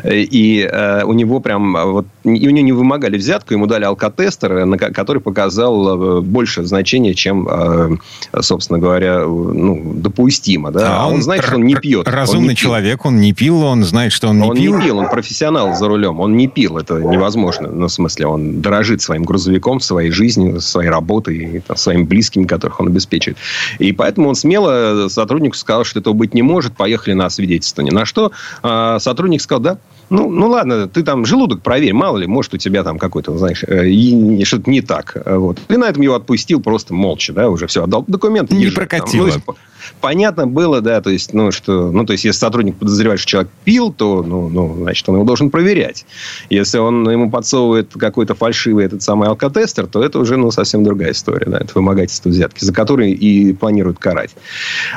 [0.04, 4.66] и э, у него прям, вот, и у него не вымогали взятку, ему дали алкотестер,
[4.66, 7.98] на, который показал э, больше значения, чем, э,
[8.42, 12.08] собственно говоря, ну, допустимо, да, а, а он, он знает, что он не пьет.
[12.08, 14.74] Разумный он человек, он не пил, он знает, что он не он пил.
[14.74, 18.28] Он не пил, он профессионал за рулем, он не пил, это невозможно, ну, в смысле,
[18.28, 23.38] он дорожит своим грузовиком, своей жизнью, своей работой, там, своими близкими, которых он обеспечивает.
[23.80, 27.94] И поэтому он смело сотруднику сказал, что этого быть не может, поехали на освидетельствование.
[27.94, 28.32] На что
[28.64, 29.78] э, сотрудник сказал, да,
[30.12, 33.64] ну, ну ладно, ты там желудок проверь, мало ли, может, у тебя там какой-то, знаешь,
[33.64, 35.16] э, что-то не так.
[35.26, 35.58] Вот.
[35.70, 38.54] И на этом его отпустил просто молча, да, уже все, отдал документы.
[38.56, 39.32] Не прокатило.
[39.32, 39.56] Там, ну,
[40.02, 43.52] понятно было, да, то есть, ну, что, ну, то есть, если сотрудник подозревает, что человек
[43.64, 46.06] пил, то, ну, ну, значит, он его должен проверять.
[46.50, 51.12] Если он ему подсовывает какой-то фальшивый этот самый алкотестер, то это уже, ну, совсем другая
[51.12, 54.32] история, да, это вымогательство взятки, за которые и планируют карать.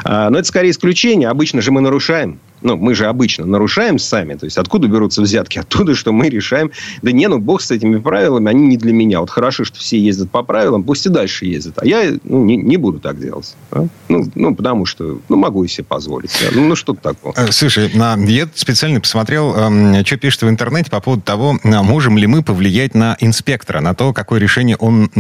[0.05, 1.29] А, но это скорее исключение.
[1.29, 4.35] Обычно же мы нарушаем ну, мы же обычно нарушаем сами.
[4.35, 5.59] То есть, откуда берутся взятки?
[5.59, 6.72] Оттуда, что мы решаем,
[7.03, 9.20] да не, ну, бог с этими правилами, они не для меня.
[9.20, 11.79] Вот хорошо, что все ездят по правилам, пусть и дальше ездят.
[11.79, 13.55] А я ну, не, не буду так делать.
[13.70, 13.87] Да?
[14.09, 16.31] Ну, ну, потому что, ну, могу себе позволить.
[16.40, 16.48] Да?
[16.55, 17.35] Ну, ну, что такое.
[17.37, 22.16] Э, слушай, я специально посмотрел, эм, что пишет в интернете по поводу того, а можем
[22.16, 25.11] ли мы повлиять на инспектора, на то, какое решение он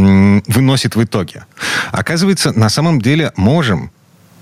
[0.46, 1.44] выносит в итоге.
[1.92, 3.90] Оказывается, на самом деле можем.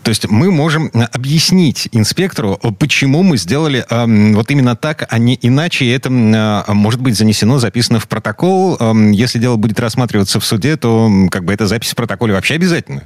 [0.03, 5.19] То есть мы можем э, объяснить инспектору, почему мы сделали э, вот именно так, а
[5.19, 5.85] не иначе.
[5.85, 8.77] И это э, может быть занесено, записано в протокол.
[8.79, 12.55] Э, если дело будет рассматриваться в суде, то как бы эта запись в протоколе вообще
[12.55, 13.03] обязательно.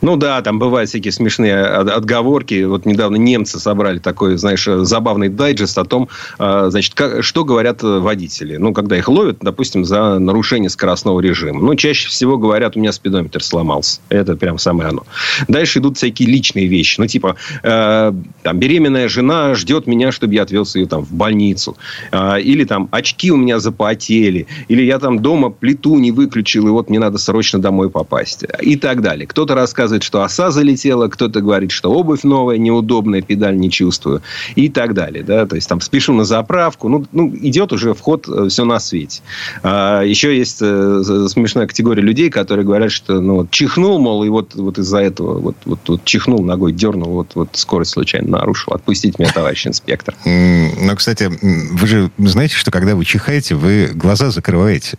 [0.00, 2.64] Ну да, там бывают всякие смешные отговорки.
[2.64, 7.82] Вот недавно немцы собрали такой, знаешь, забавный дайджест о том, а, значит, как, что говорят
[7.82, 8.56] водители.
[8.56, 11.60] Ну, когда их ловят, допустим, за нарушение скоростного режима.
[11.60, 14.00] Ну, чаще всего говорят, у меня спидометр сломался.
[14.08, 15.04] Это прям самое оно.
[15.48, 17.00] Дальше идут всякие личные вещи.
[17.00, 21.76] Ну, типа, э, там, беременная жена ждет меня, чтобы я отвез ее там в больницу.
[22.12, 24.46] Э, или там, очки у меня запотели.
[24.68, 28.44] Или я там дома плиту не выключил, и вот мне надо срочно домой попасть.
[28.60, 29.26] И так далее.
[29.26, 34.22] Кто-то рассказывает, что оса залетела, кто-то говорит, что обувь новая, неудобная, педаль не чувствую.
[34.54, 35.22] И так далее.
[35.22, 35.46] Да?
[35.46, 36.88] То есть, там, спешу на заправку.
[36.88, 39.22] Ну, ну идет уже вход э, все на свете.
[39.62, 44.28] А, еще есть э, смешная категория людей, которые говорят, что ну, вот, чихнул, мол, и
[44.28, 48.72] вот, вот из-за этого вот, вот, вот чихнул ногой, дернул, вот, вот скорость случайно нарушил.
[48.72, 50.14] Отпустите меня, товарищ инспектор.
[50.24, 54.96] Но, кстати, вы же знаете, что когда вы чихаете, вы глаза закрываете.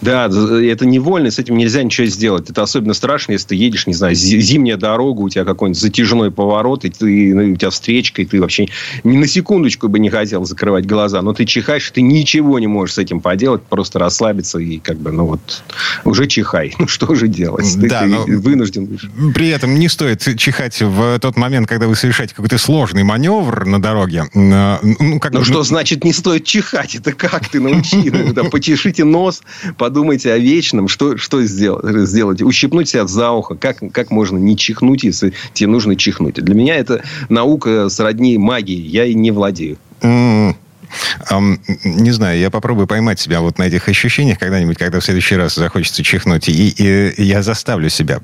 [0.00, 2.50] Да, это невольно, с этим нельзя ничего сделать.
[2.50, 6.84] Это особенно страшно, если ты едешь, не знаю, зимняя дорога, у тебя какой-нибудь затяжной поворот,
[6.84, 8.68] и ты, ну, у тебя встречка, и ты вообще
[9.04, 11.22] ни на секундочку бы не хотел закрывать глаза.
[11.22, 15.12] Но ты чихаешь, ты ничего не можешь с этим поделать, просто расслабиться и как бы,
[15.12, 15.62] ну вот,
[16.04, 16.74] уже чихай.
[16.78, 17.66] Ну что же делать?
[17.74, 18.98] Ты, да, ты но вынужден.
[19.34, 23.82] При этом не стоит чихать в тот момент, когда вы совершаете какой-то сложный маневр на
[23.82, 24.24] дороге.
[24.32, 26.94] Ну, как ну бы, что значит не стоит чихать?
[26.94, 28.10] Это как ты научи?
[28.50, 29.42] Почешите нос,
[29.76, 32.42] подумайте о вечном, что, что сделать, сделать.
[32.42, 33.54] Ущипнуть себя за ухо.
[33.54, 36.34] Как, как можно не чихнуть, если тебе нужно чихнуть?
[36.34, 38.80] Для меня это наука сродни магии.
[38.80, 39.78] Я и не владею.
[41.30, 45.36] Um, не знаю, я попробую поймать себя вот на этих ощущениях когда-нибудь, когда в следующий
[45.36, 48.20] раз захочется чихнуть, и, и я заставлю себя.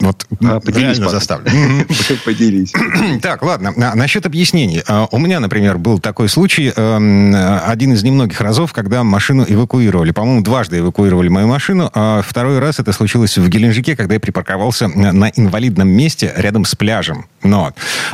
[0.00, 1.50] Вот а, поделись, реально заставлю.
[2.24, 2.72] Поделись.
[3.22, 3.72] Так, ладно.
[3.94, 4.82] Насчет объяснений.
[4.86, 10.10] А, у меня, например, был такой случай, эм, один из немногих разов, когда машину эвакуировали.
[10.10, 11.90] По-моему, дважды эвакуировали мою машину.
[11.94, 16.74] А второй раз это случилось в Геленджике, когда я припарковался на инвалидном месте рядом с
[16.74, 17.26] пляжем.
[17.42, 17.72] Но,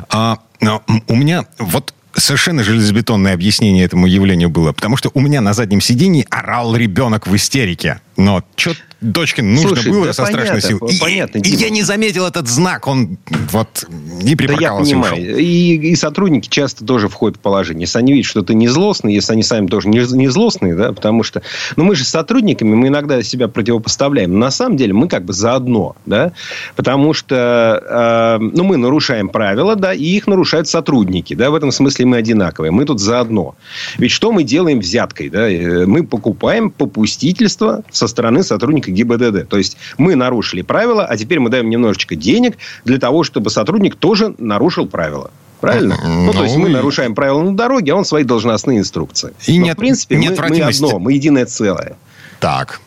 [0.09, 5.41] а, но у меня вот совершенно железобетонное объяснение этому явлению было, потому что у меня
[5.41, 8.01] на заднем сидении орал ребенок в истерике.
[8.17, 10.99] Но что дочке нужно Слушай, было да со понятно, страшной силой.
[11.01, 13.19] Понятно, и, и я не заметил этот знак, он
[13.51, 13.87] вот
[14.23, 14.93] не припарковался.
[14.93, 15.39] Да я понимаю.
[15.39, 17.83] И, и сотрудники часто тоже входят в положение.
[17.83, 20.93] Если они видят, что ты не злостный, если они сами тоже не, не злостные, да,
[20.93, 21.43] потому что,
[21.77, 24.39] ну, мы же с сотрудниками, мы иногда себя противопоставляем.
[24.39, 26.33] на самом деле мы как бы заодно, да,
[26.77, 31.73] потому что, э, ну, мы нарушаем правила, да, и их нарушают сотрудники, да, в этом
[31.73, 32.71] смысле мы одинаковые.
[32.71, 33.57] Мы тут заодно.
[33.99, 35.51] Ведь что мы делаем взяткой, да?
[35.51, 39.49] Э, мы покупаем попустительство со стороны сотрудника ГИБДД.
[39.49, 43.95] То есть мы нарушили правила, а теперь мы даем немножечко денег для того, чтобы сотрудник
[43.95, 45.31] тоже нарушил правила.
[45.61, 45.97] Правильно?
[46.03, 49.33] Ну, ну, то есть мы нарушаем правила на дороге, а он свои должностные инструкции.
[49.47, 51.97] И Но, нет, в принципе, мы, мы одно, мы единое целое.
[52.41, 52.81] Так.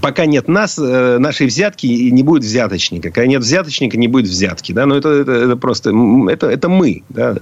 [0.00, 3.10] Пока нет нас, э, нашей взятки, не будет взяточника.
[3.10, 4.72] Когда нет взяточника, не будет взятки.
[4.72, 4.86] Да?
[4.86, 5.90] Но это, это, это просто...
[6.30, 7.02] Это, это мы.
[7.10, 7.36] Да?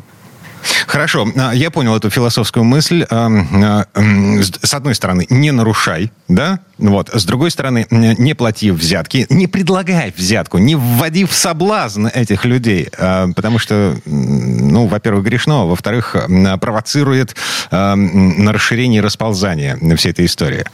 [0.86, 3.04] Хорошо, а, я понял эту философскую мысль.
[3.10, 6.60] А, с одной стороны, не нарушай, да?
[6.78, 7.10] Вот.
[7.12, 12.88] С другой стороны, не плати взятки, не предлагай взятку, не вводи в соблазн этих людей,
[12.98, 16.16] а, потому что, ну, во-первых, грешно, во-вторых,
[16.60, 17.36] провоцирует
[17.70, 20.64] на расширение и расползание всей этой истории.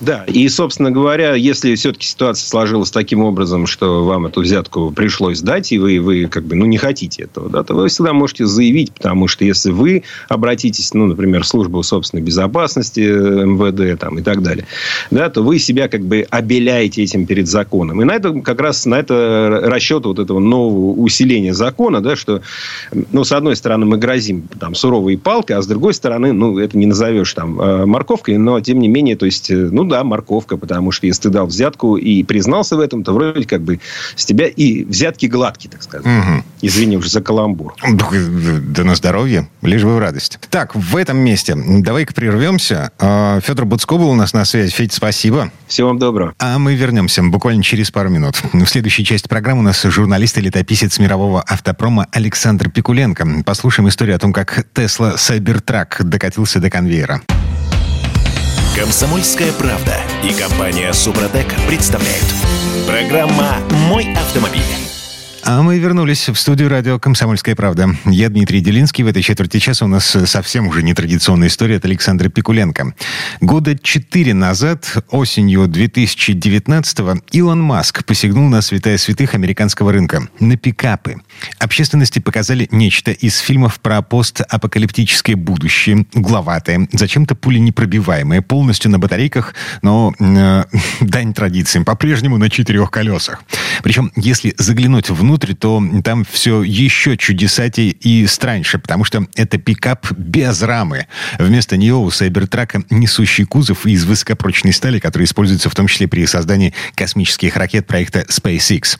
[0.00, 5.40] Да, и, собственно говоря, если все-таки ситуация сложилась таким образом, что вам эту взятку пришлось
[5.40, 8.46] дать, и вы, вы как бы, ну, не хотите этого, да, то вы всегда можете
[8.46, 14.18] заявить, потому что если вы обратитесь, ну, например, в службу собственной безопасности э, МВД там,
[14.18, 14.66] и так далее,
[15.10, 18.00] да, то вы себя как бы обеляете этим перед законом.
[18.00, 22.42] И на это как раз на это расчет вот этого нового усиления закона, да, что,
[23.12, 26.76] ну, с одной стороны, мы грозим там суровой палкой, а с другой стороны, ну, это
[26.76, 30.56] не назовешь там э, морковкой, но тем не менее, то есть, э, ну да, морковка,
[30.56, 33.80] потому что если ты дал взятку и признался в этом, то вроде как бы
[34.16, 36.06] с тебя и взятки гладкие, так сказать.
[36.06, 36.44] Угу.
[36.62, 37.74] Извини уже за каламбур.
[38.68, 40.38] Да на здоровье, лишь бы в радость.
[40.50, 42.92] Так, в этом месте давай-ка прервемся.
[42.98, 44.72] А, Федор Буцко был у нас на связи.
[44.72, 45.50] Федь, спасибо.
[45.66, 46.34] Всего вам доброго.
[46.38, 48.42] А мы вернемся буквально через пару минут.
[48.52, 53.26] В следующей части программы у нас журналист и летописец мирового автопрома Александр Пикуленко.
[53.44, 57.22] Послушаем историю о том, как Тесла Cybertruck докатился до конвейера.
[58.76, 62.24] Комсомольская правда и компания Супротек представляют.
[62.86, 63.58] Программа
[63.88, 64.81] «Мой автомобиль».
[65.44, 67.96] А мы вернулись в студию радио «Комсомольская правда».
[68.04, 69.02] Я Дмитрий Делинский.
[69.02, 72.94] В этой четверти часа у нас совсем уже нетрадиционная история от Александра Пикуленко.
[73.40, 80.28] Года четыре назад, осенью 2019-го, Илон Маск посягнул на святая святых американского рынка.
[80.38, 81.16] На пикапы.
[81.58, 86.06] Общественности показали нечто из фильмов про постапокалиптическое будущее.
[86.14, 90.64] Угловатое, зачем-то пуленепробиваемое, полностью на батарейках, но э,
[91.00, 91.84] дань традициям.
[91.84, 93.42] По-прежнему на четырех колесах.
[93.82, 99.56] Причем, если заглянуть внутрь внутрь, то там все еще чудесатей и страньше, потому что это
[99.56, 101.06] пикап без рамы.
[101.38, 106.26] Вместо нее у Сайбертрака несущий кузов из высокопрочной стали, который используется в том числе при
[106.26, 108.98] создании космических ракет проекта SpaceX.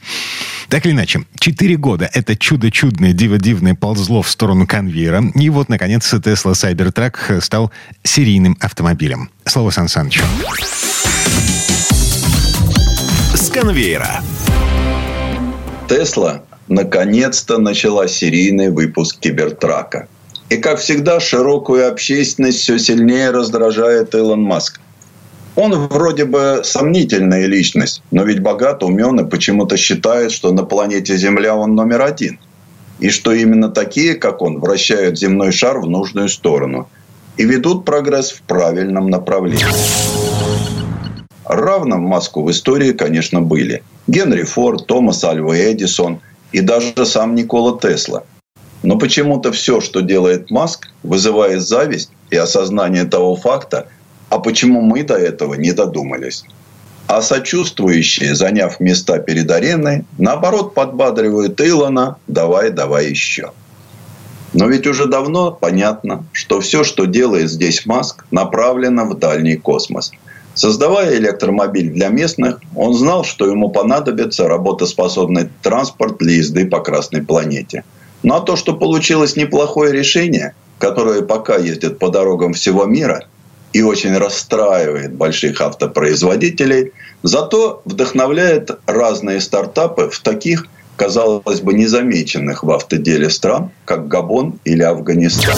[0.71, 6.11] Так или иначе, четыре года это чудо-чудное, диво-дивное ползло в сторону конвейера, и вот, наконец,
[6.15, 7.71] Tesla Cybertruck стал
[8.05, 9.29] серийным автомобилем.
[9.45, 10.25] Слово Сан Санычу.
[13.35, 14.23] С конвейера.
[15.93, 20.09] Тесла наконец-то начала серийный выпуск Кибертрака.
[20.49, 24.81] И, как всегда, широкую общественность все сильнее раздражает Илон Маск.
[25.55, 31.19] Он вроде бы сомнительная личность, но ведь богат, умен и почему-то считает, что на планете
[31.19, 32.39] Земля он номер один.
[32.99, 36.89] И что именно такие, как он, вращают земной шар в нужную сторону
[37.37, 40.22] и ведут прогресс в правильном направлении.
[41.55, 43.83] Равно Маску в истории, конечно, были.
[44.07, 48.25] Генри Форд, Томас Альва Эдисон и даже сам Никола Тесла.
[48.83, 53.89] Но почему-то все, что делает Маск, вызывает зависть и осознание того факта,
[54.31, 56.43] а почему мы до этого не додумались.
[57.07, 63.53] А сочувствующие, заняв места перед ареной, наоборот подбадривают Илона «давай, давай еще».
[64.55, 70.13] Но ведь уже давно понятно, что все, что делает здесь Маск, направлено в дальний космос–
[70.55, 77.23] Создавая электромобиль для местных, он знал, что ему понадобится работоспособный транспорт для езды по Красной
[77.23, 77.85] планете.
[78.23, 83.27] Ну а то, что получилось неплохое решение, которое пока ездит по дорогам всего мира
[83.73, 86.93] и очень расстраивает больших автопроизводителей,
[87.23, 94.83] зато вдохновляет разные стартапы в таких, казалось бы, незамеченных в автоделе стран, как Габон или
[94.83, 95.57] Афганистан.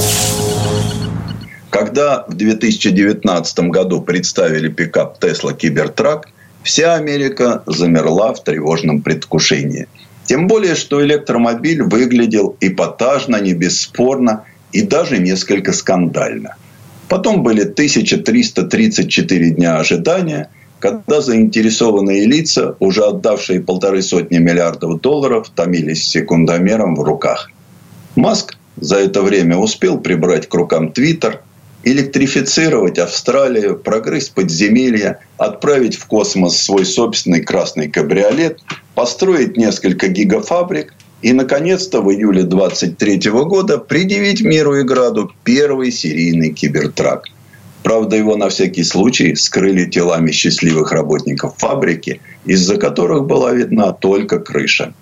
[1.74, 6.22] Когда в 2019 году представили пикап Tesla Cybertruck,
[6.62, 9.88] вся Америка замерла в тревожном предвкушении.
[10.24, 16.54] Тем более, что электромобиль выглядел эпатажно, не бесспорно и даже несколько скандально.
[17.08, 26.06] Потом были 1334 дня ожидания, когда заинтересованные лица, уже отдавшие полторы сотни миллиардов долларов, томились
[26.06, 27.50] секундомером в руках.
[28.14, 31.40] Маск за это время успел прибрать к рукам Твиттер–
[31.84, 38.60] электрифицировать Австралию, прогрызть подземелья, отправить в космос свой собственный красный кабриолет,
[38.94, 46.52] построить несколько гигафабрик и, наконец-то, в июле 2023 года предъявить миру и граду первый серийный
[46.52, 47.26] кибертрак.
[47.82, 54.38] Правда, его на всякий случай скрыли телами счастливых работников фабрики, из-за которых была видна только
[54.38, 54.94] крыша.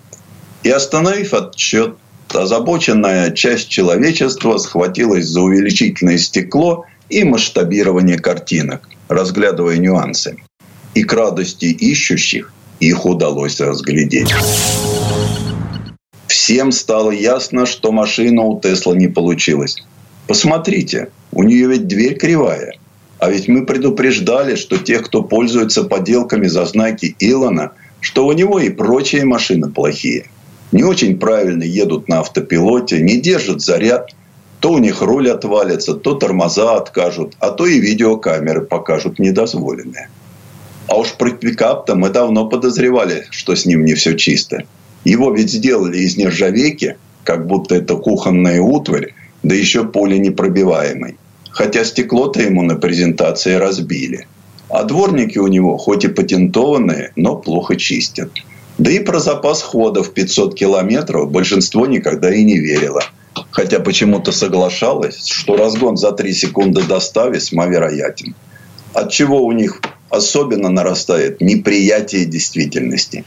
[0.63, 1.95] И остановив отчет
[2.35, 10.37] озабоченная часть человечества схватилась за увеличительное стекло и масштабирование картинок, разглядывая нюансы.
[10.93, 14.33] И к радости ищущих их удалось разглядеть.
[16.27, 19.83] Всем стало ясно, что машина у Тесла не получилась.
[20.27, 22.73] Посмотрите, у нее ведь дверь кривая.
[23.19, 27.71] А ведь мы предупреждали, что тех, кто пользуется поделками за знаки Илона,
[28.01, 30.27] что у него и прочие машины плохие
[30.73, 34.13] не очень правильно едут на автопилоте, не держат заряд,
[34.59, 40.09] то у них руль отвалится, то тормоза откажут, а то и видеокамеры покажут недозволенные.
[40.87, 44.63] А уж про пикап-то мы давно подозревали, что с ним не все чисто.
[45.03, 49.13] Его ведь сделали из нержавейки, как будто это кухонная утварь,
[49.43, 51.17] да еще поле непробиваемый.
[51.49, 54.27] Хотя стекло-то ему на презентации разбили.
[54.69, 58.31] А дворники у него хоть и патентованные, но плохо чистят.
[58.77, 63.01] Да и про запас хода в 500 километров большинство никогда и не верило.
[63.51, 68.35] Хотя почему-то соглашалось, что разгон за 3 секунды до 100 весьма вероятен.
[68.93, 73.25] От чего у них особенно нарастает неприятие действительности.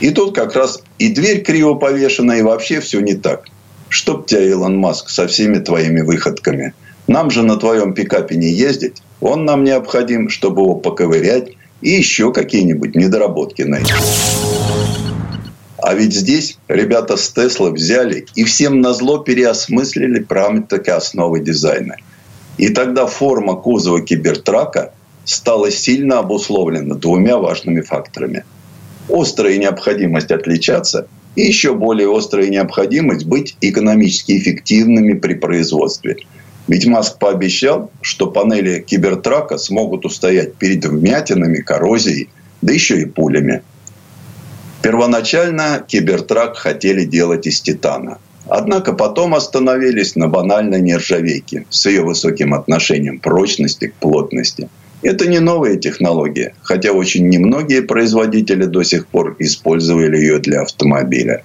[0.00, 3.46] И тут как раз и дверь криво повешена, и вообще все не так.
[3.88, 6.74] Чтоб тебя, Илон Маск, со всеми твоими выходками.
[7.08, 9.02] Нам же на твоем пикапе не ездить.
[9.20, 13.92] Он нам необходим, чтобы его поковырять и еще какие-нибудь недоработки найти.
[15.80, 21.96] А ведь здесь ребята с Тесла взяли и всем назло переосмыслили прямо-таки основы дизайна.
[22.56, 24.92] И тогда форма кузова кибертрака
[25.24, 28.44] стала сильно обусловлена двумя важными факторами.
[29.08, 31.06] Острая необходимость отличаться
[31.36, 36.16] и еще более острая необходимость быть экономически эффективными при производстве.
[36.68, 42.28] Ведь Маск пообещал, что панели кибертрака смогут устоять перед вмятинами, коррозией,
[42.62, 43.62] да еще и пулями.
[44.82, 48.18] Первоначально кибертрак хотели делать из титана.
[48.46, 54.68] Однако потом остановились на банальной нержавейке с ее высоким отношением прочности к плотности–
[55.02, 61.44] это не новая технология, хотя очень немногие производители до сих пор использовали ее для автомобиля.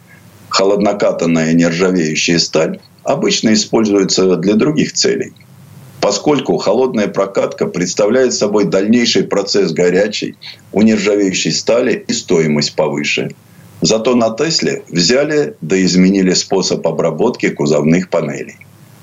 [0.53, 5.33] Холоднокатанная нержавеющая сталь обычно используется для других целей.
[5.99, 10.35] Поскольку холодная прокатка представляет собой дальнейший процесс горячей,
[10.71, 13.31] у нержавеющей стали и стоимость повыше.
[13.81, 18.57] Зато на Тесле взяли да изменили способ обработки кузовных панелей.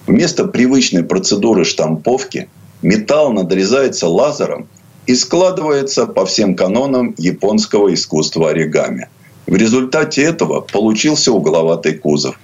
[0.07, 2.49] Вместо привычной процедуры штамповки–
[2.83, 4.69] металл надрезается лазером
[5.07, 9.09] и складывается по всем канонам японского искусства оригами.
[9.51, 12.39] В результате этого получился угловатый кузов.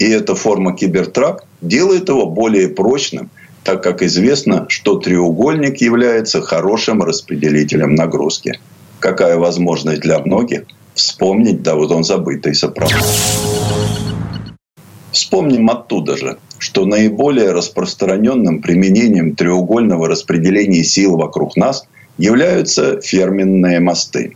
[0.00, 3.30] И эта форма кибертрак делает его более прочным,
[3.62, 8.58] так как известно, что треугольник является хорошим распределителем нагрузки.
[8.98, 12.98] Какая возможность для многих вспомнить давно забытый сопрано.
[15.12, 21.86] Вспомним оттуда же, что наиболее распространенным применением треугольного распределения сил вокруг нас
[22.18, 24.34] являются ферменные мосты.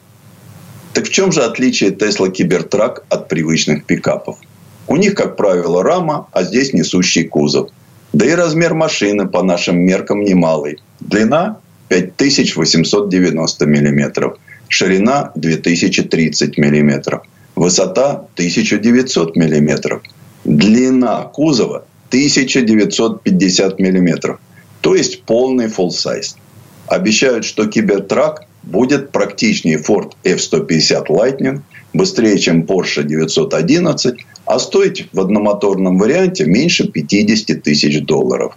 [0.94, 4.38] Так в чем же отличие Tesla Cybertruck от привычных пикапов?
[4.86, 7.70] У них, как правило, рама, а здесь несущий кузов.
[8.12, 10.78] Да и размер машины по нашим меркам немалый.
[11.00, 14.36] Длина 5890 мм,
[14.68, 17.22] ширина 2030 мм,
[17.56, 20.00] высота 1900 мм.
[20.44, 24.38] Длина кузова 1950 миллиметров.
[24.80, 26.36] То есть полный full size.
[26.86, 31.60] Обещают, что кибертрак будет практичнее Ford F-150 Lightning,
[31.92, 38.54] быстрее, чем Porsche 911, а стоить в одномоторном варианте меньше 50 тысяч долларов.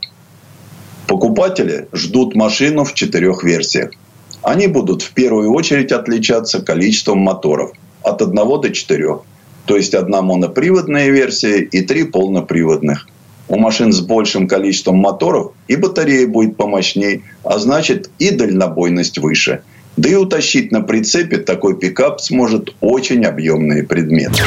[1.08, 3.92] Покупатели ждут машину в четырех версиях.
[4.42, 7.72] Они будут в первую очередь отличаться количеством моторов
[8.04, 9.18] от 1 до 4
[9.68, 13.06] то есть одна моноприводная версия и три полноприводных.
[13.50, 19.62] У машин с большим количеством моторов и батарея будет помощней, а значит и дальнобойность выше.
[19.98, 24.44] Да и утащить на прицепе такой пикап сможет очень объемные предметы.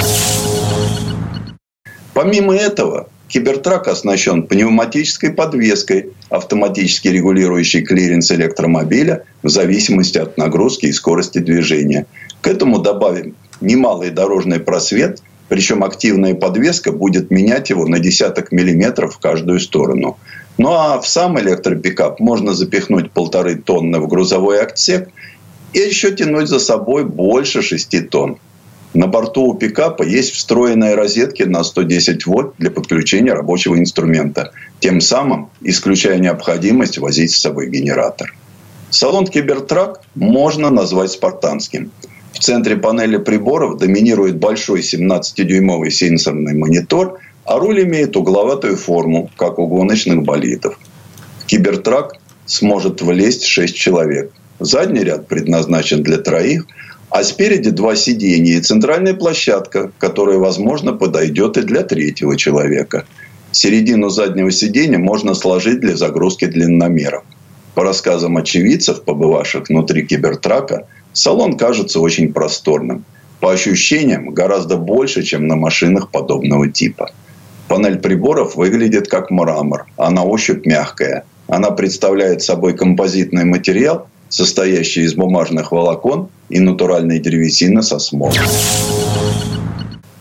[2.15, 10.93] Помимо этого, Кибертрак оснащен пневматической подвеской, автоматически регулирующей клиренс электромобиля в зависимости от нагрузки и
[10.93, 12.07] скорости движения.
[12.41, 19.15] К этому добавим немалый дорожный просвет, причем активная подвеска будет менять его на десяток миллиметров
[19.15, 20.17] в каждую сторону.
[20.59, 25.09] Ну а в сам электропикап можно запихнуть полторы тонны в грузовой отсек
[25.73, 28.39] и еще тянуть за собой больше 6 тонн.
[28.93, 35.01] На борту у пикапа есть встроенные розетки на 110 вольт для подключения рабочего инструмента, тем
[35.01, 38.35] самым исключая необходимость возить с собой генератор.
[38.91, 41.93] Салон Кибертрак можно назвать спартанским–
[42.33, 49.59] в центре панели приборов доминирует большой 17-дюймовый сенсорный монитор, а руль имеет угловатую форму, как
[49.59, 50.79] у гоночных болидов.
[51.41, 52.17] В кибертрак
[52.47, 54.33] сможет влезть 6 человек.
[54.61, 56.67] Задний ряд предназначен для троих,
[57.09, 63.05] а спереди два сиденья и центральная площадка, которая, возможно, подойдет и для третьего человека.
[63.53, 67.25] Середину заднего сиденья можно сложить для загрузки длинномеров.
[67.75, 73.05] По рассказам очевидцев, побывавших внутри кибертрака– Салон кажется очень просторным.
[73.41, 77.11] По ощущениям, гораздо больше, чем на машинах подобного типа.
[77.69, 81.25] Панель приборов выглядит как мрамор, а на ощупь мягкая.
[81.49, 88.39] Она представляет собой композитный материал, состоящий из бумажных волокон и натуральной древесины со смолой.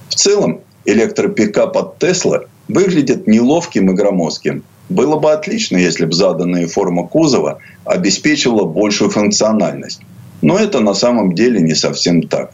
[0.09, 4.63] В целом, электропикап от Тесла выглядит неловким и громоздким.
[4.89, 10.01] Было бы отлично, если бы заданная форма кузова обеспечивала большую функциональность.
[10.41, 12.51] Но это на самом деле не совсем так.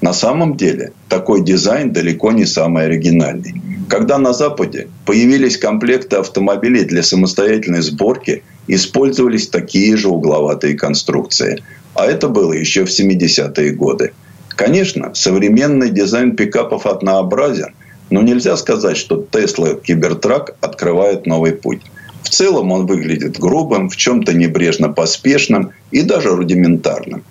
[0.00, 3.54] На самом деле такой дизайн далеко не самый оригинальный.
[3.88, 11.62] Когда на Западе появились комплекты автомобилей для самостоятельной сборки, использовались такие же угловатые конструкции.
[11.94, 14.12] А это было еще в 70-е годы.
[14.50, 17.74] Конечно, современный дизайн пикапов однообразен,
[18.10, 21.82] но нельзя сказать, что Tesla Cybertruck открывает новый путь.
[22.22, 27.24] В целом он выглядит грубым, в чем-то небрежно поспешным и даже рудиментарным.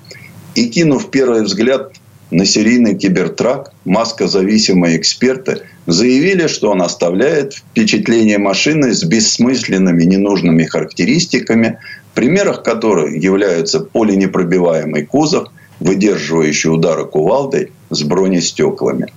[0.55, 1.93] И кинув первый взгляд
[2.31, 11.79] на серийный кибертрак, маскозависимые эксперты заявили, что он оставляет впечатление машины с бессмысленными ненужными характеристиками,
[12.11, 15.49] в примерах которых являются поленепробиваемый кузов,
[15.79, 19.07] выдерживающий удары кувалдой с бронестеклами.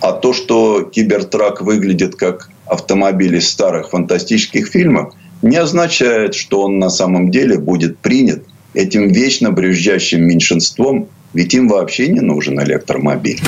[0.00, 6.78] А то, что кибертрак выглядит как автомобиль из старых фантастических фильмов, не означает, что он
[6.78, 8.42] на самом деле будет принят
[8.74, 13.40] этим вечно брюзжащим меньшинством, ведь им вообще не нужен электромобиль.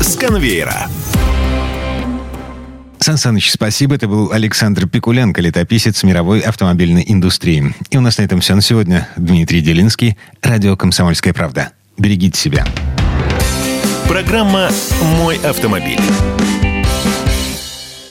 [0.00, 0.88] С конвейера.
[2.98, 3.94] Сан Саныч, спасибо.
[3.94, 7.74] Это был Александр Пикуленко, летописец мировой автомобильной индустрии.
[7.90, 9.08] И у нас на этом все на сегодня.
[9.16, 11.72] Дмитрий Делинский, радио «Комсомольская правда».
[11.96, 12.66] Берегите себя.
[14.06, 14.70] Программа
[15.18, 16.00] «Мой автомобиль».